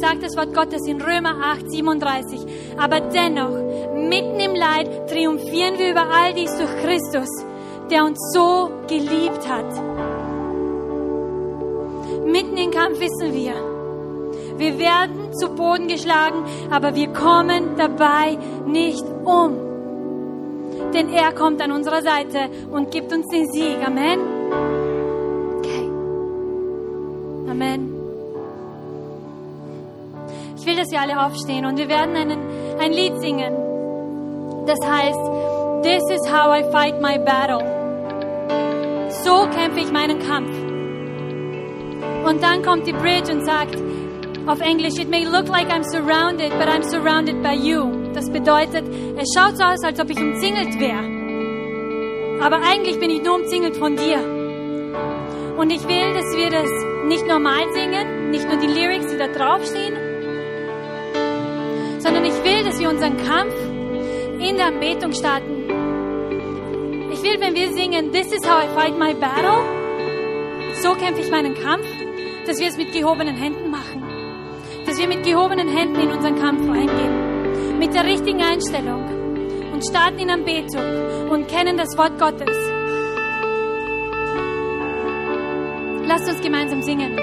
sagt 0.00 0.22
das 0.22 0.38
Wort 0.38 0.54
Gottes 0.54 0.88
in 0.88 1.02
Römer 1.02 1.36
8, 1.52 1.70
37. 1.70 2.40
Aber 2.78 3.00
dennoch, 3.00 3.58
mitten 3.94 4.40
im 4.40 4.54
Leid 4.54 5.06
triumphieren 5.10 5.78
wir 5.78 5.90
über 5.90 6.08
all 6.10 6.32
dies 6.32 6.56
durch 6.56 6.74
Christus, 6.82 7.28
der 7.90 8.06
uns 8.06 8.18
so 8.32 8.70
geliebt 8.88 9.46
hat. 9.46 9.93
Mitten 12.34 12.56
im 12.56 12.72
Kampf 12.72 12.98
wissen 12.98 13.32
wir, 13.32 13.54
wir 14.58 14.76
werden 14.80 15.32
zu 15.34 15.50
Boden 15.50 15.86
geschlagen, 15.86 16.42
aber 16.68 16.96
wir 16.96 17.12
kommen 17.12 17.76
dabei 17.76 18.36
nicht 18.66 19.04
um. 19.24 19.52
Denn 20.92 21.10
er 21.10 21.32
kommt 21.32 21.62
an 21.62 21.70
unserer 21.70 22.02
Seite 22.02 22.50
und 22.72 22.90
gibt 22.90 23.12
uns 23.12 23.28
den 23.28 23.46
Sieg. 23.52 23.76
Amen. 23.86 24.18
Okay. 25.58 25.88
Amen. 27.48 27.94
Ich 30.56 30.66
will, 30.66 30.74
dass 30.74 30.90
wir 30.90 31.02
alle 31.02 31.24
aufstehen 31.24 31.66
und 31.66 31.78
wir 31.78 31.88
werden 31.88 32.16
einen, 32.16 32.40
ein 32.80 32.92
Lied 32.92 33.16
singen. 33.20 33.54
Das 34.66 34.80
heißt, 34.84 35.20
This 35.84 36.02
is 36.10 36.26
how 36.26 36.50
I 36.50 36.64
fight 36.72 37.00
my 37.00 37.16
battle. 37.16 37.62
So 39.22 39.46
kämpfe 39.50 39.78
ich 39.78 39.92
meinen 39.92 40.18
Kampf. 40.18 40.63
Und 42.24 42.42
dann 42.42 42.62
kommt 42.62 42.86
die 42.86 42.92
Bridge 42.92 43.32
und 43.32 43.44
sagt 43.44 43.76
auf 44.46 44.60
Englisch, 44.60 44.98
It 44.98 45.10
may 45.10 45.24
look 45.24 45.48
like 45.48 45.68
I'm 45.68 45.84
surrounded, 45.84 46.50
but 46.58 46.68
I'm 46.68 46.82
surrounded 46.82 47.42
by 47.42 47.54
you. 47.54 48.12
Das 48.14 48.30
bedeutet, 48.30 48.84
es 49.16 49.28
schaut 49.34 49.56
so 49.56 49.64
aus, 49.64 49.82
als 49.84 50.00
ob 50.00 50.10
ich 50.10 50.18
umzingelt 50.18 50.78
wäre. 50.78 52.42
Aber 52.42 52.56
eigentlich 52.62 52.98
bin 52.98 53.10
ich 53.10 53.22
nur 53.22 53.36
umzingelt 53.36 53.76
von 53.76 53.96
dir. 53.96 54.18
Und 55.56 55.70
ich 55.70 55.86
will, 55.86 56.14
dass 56.14 56.36
wir 56.36 56.50
das 56.50 56.68
nicht 57.06 57.26
normal 57.26 57.72
singen, 57.72 58.30
nicht 58.30 58.48
nur 58.48 58.56
die 58.56 58.66
Lyrics, 58.66 59.06
die 59.06 59.18
da 59.18 59.28
draufstehen, 59.28 59.94
sondern 61.98 62.24
ich 62.24 62.44
will, 62.44 62.64
dass 62.64 62.78
wir 62.78 62.88
unseren 62.88 63.16
Kampf 63.16 63.54
in 64.38 64.56
der 64.56 64.66
Anbetung 64.66 65.12
starten. 65.12 65.64
Ich 67.12 67.22
will, 67.22 67.40
wenn 67.40 67.54
wir 67.54 67.72
singen, 67.72 68.12
This 68.12 68.32
is 68.32 68.44
how 68.46 68.62
I 68.62 68.68
fight 68.74 68.98
my 68.98 69.14
battle, 69.14 69.62
so 70.82 70.94
kämpfe 70.94 71.20
ich 71.22 71.30
meinen 71.30 71.54
Kampf, 71.54 71.86
dass 72.46 72.58
wir 72.58 72.68
es 72.68 72.76
mit 72.76 72.92
gehobenen 72.92 73.36
Händen 73.36 73.70
machen. 73.70 74.02
Dass 74.86 74.98
wir 74.98 75.08
mit 75.08 75.24
gehobenen 75.24 75.68
Händen 75.68 76.00
in 76.00 76.10
unseren 76.10 76.36
Kampf 76.36 76.68
reingehen. 76.68 77.78
Mit 77.78 77.94
der 77.94 78.04
richtigen 78.04 78.42
Einstellung. 78.42 79.04
Und 79.72 79.84
starten 79.84 80.18
in 80.18 80.30
Anbetung 80.30 81.30
und 81.30 81.48
kennen 81.48 81.76
das 81.76 81.96
Wort 81.96 82.18
Gottes. 82.18 82.56
Lasst 86.06 86.28
uns 86.28 86.40
gemeinsam 86.40 86.82
singen. 86.82 87.16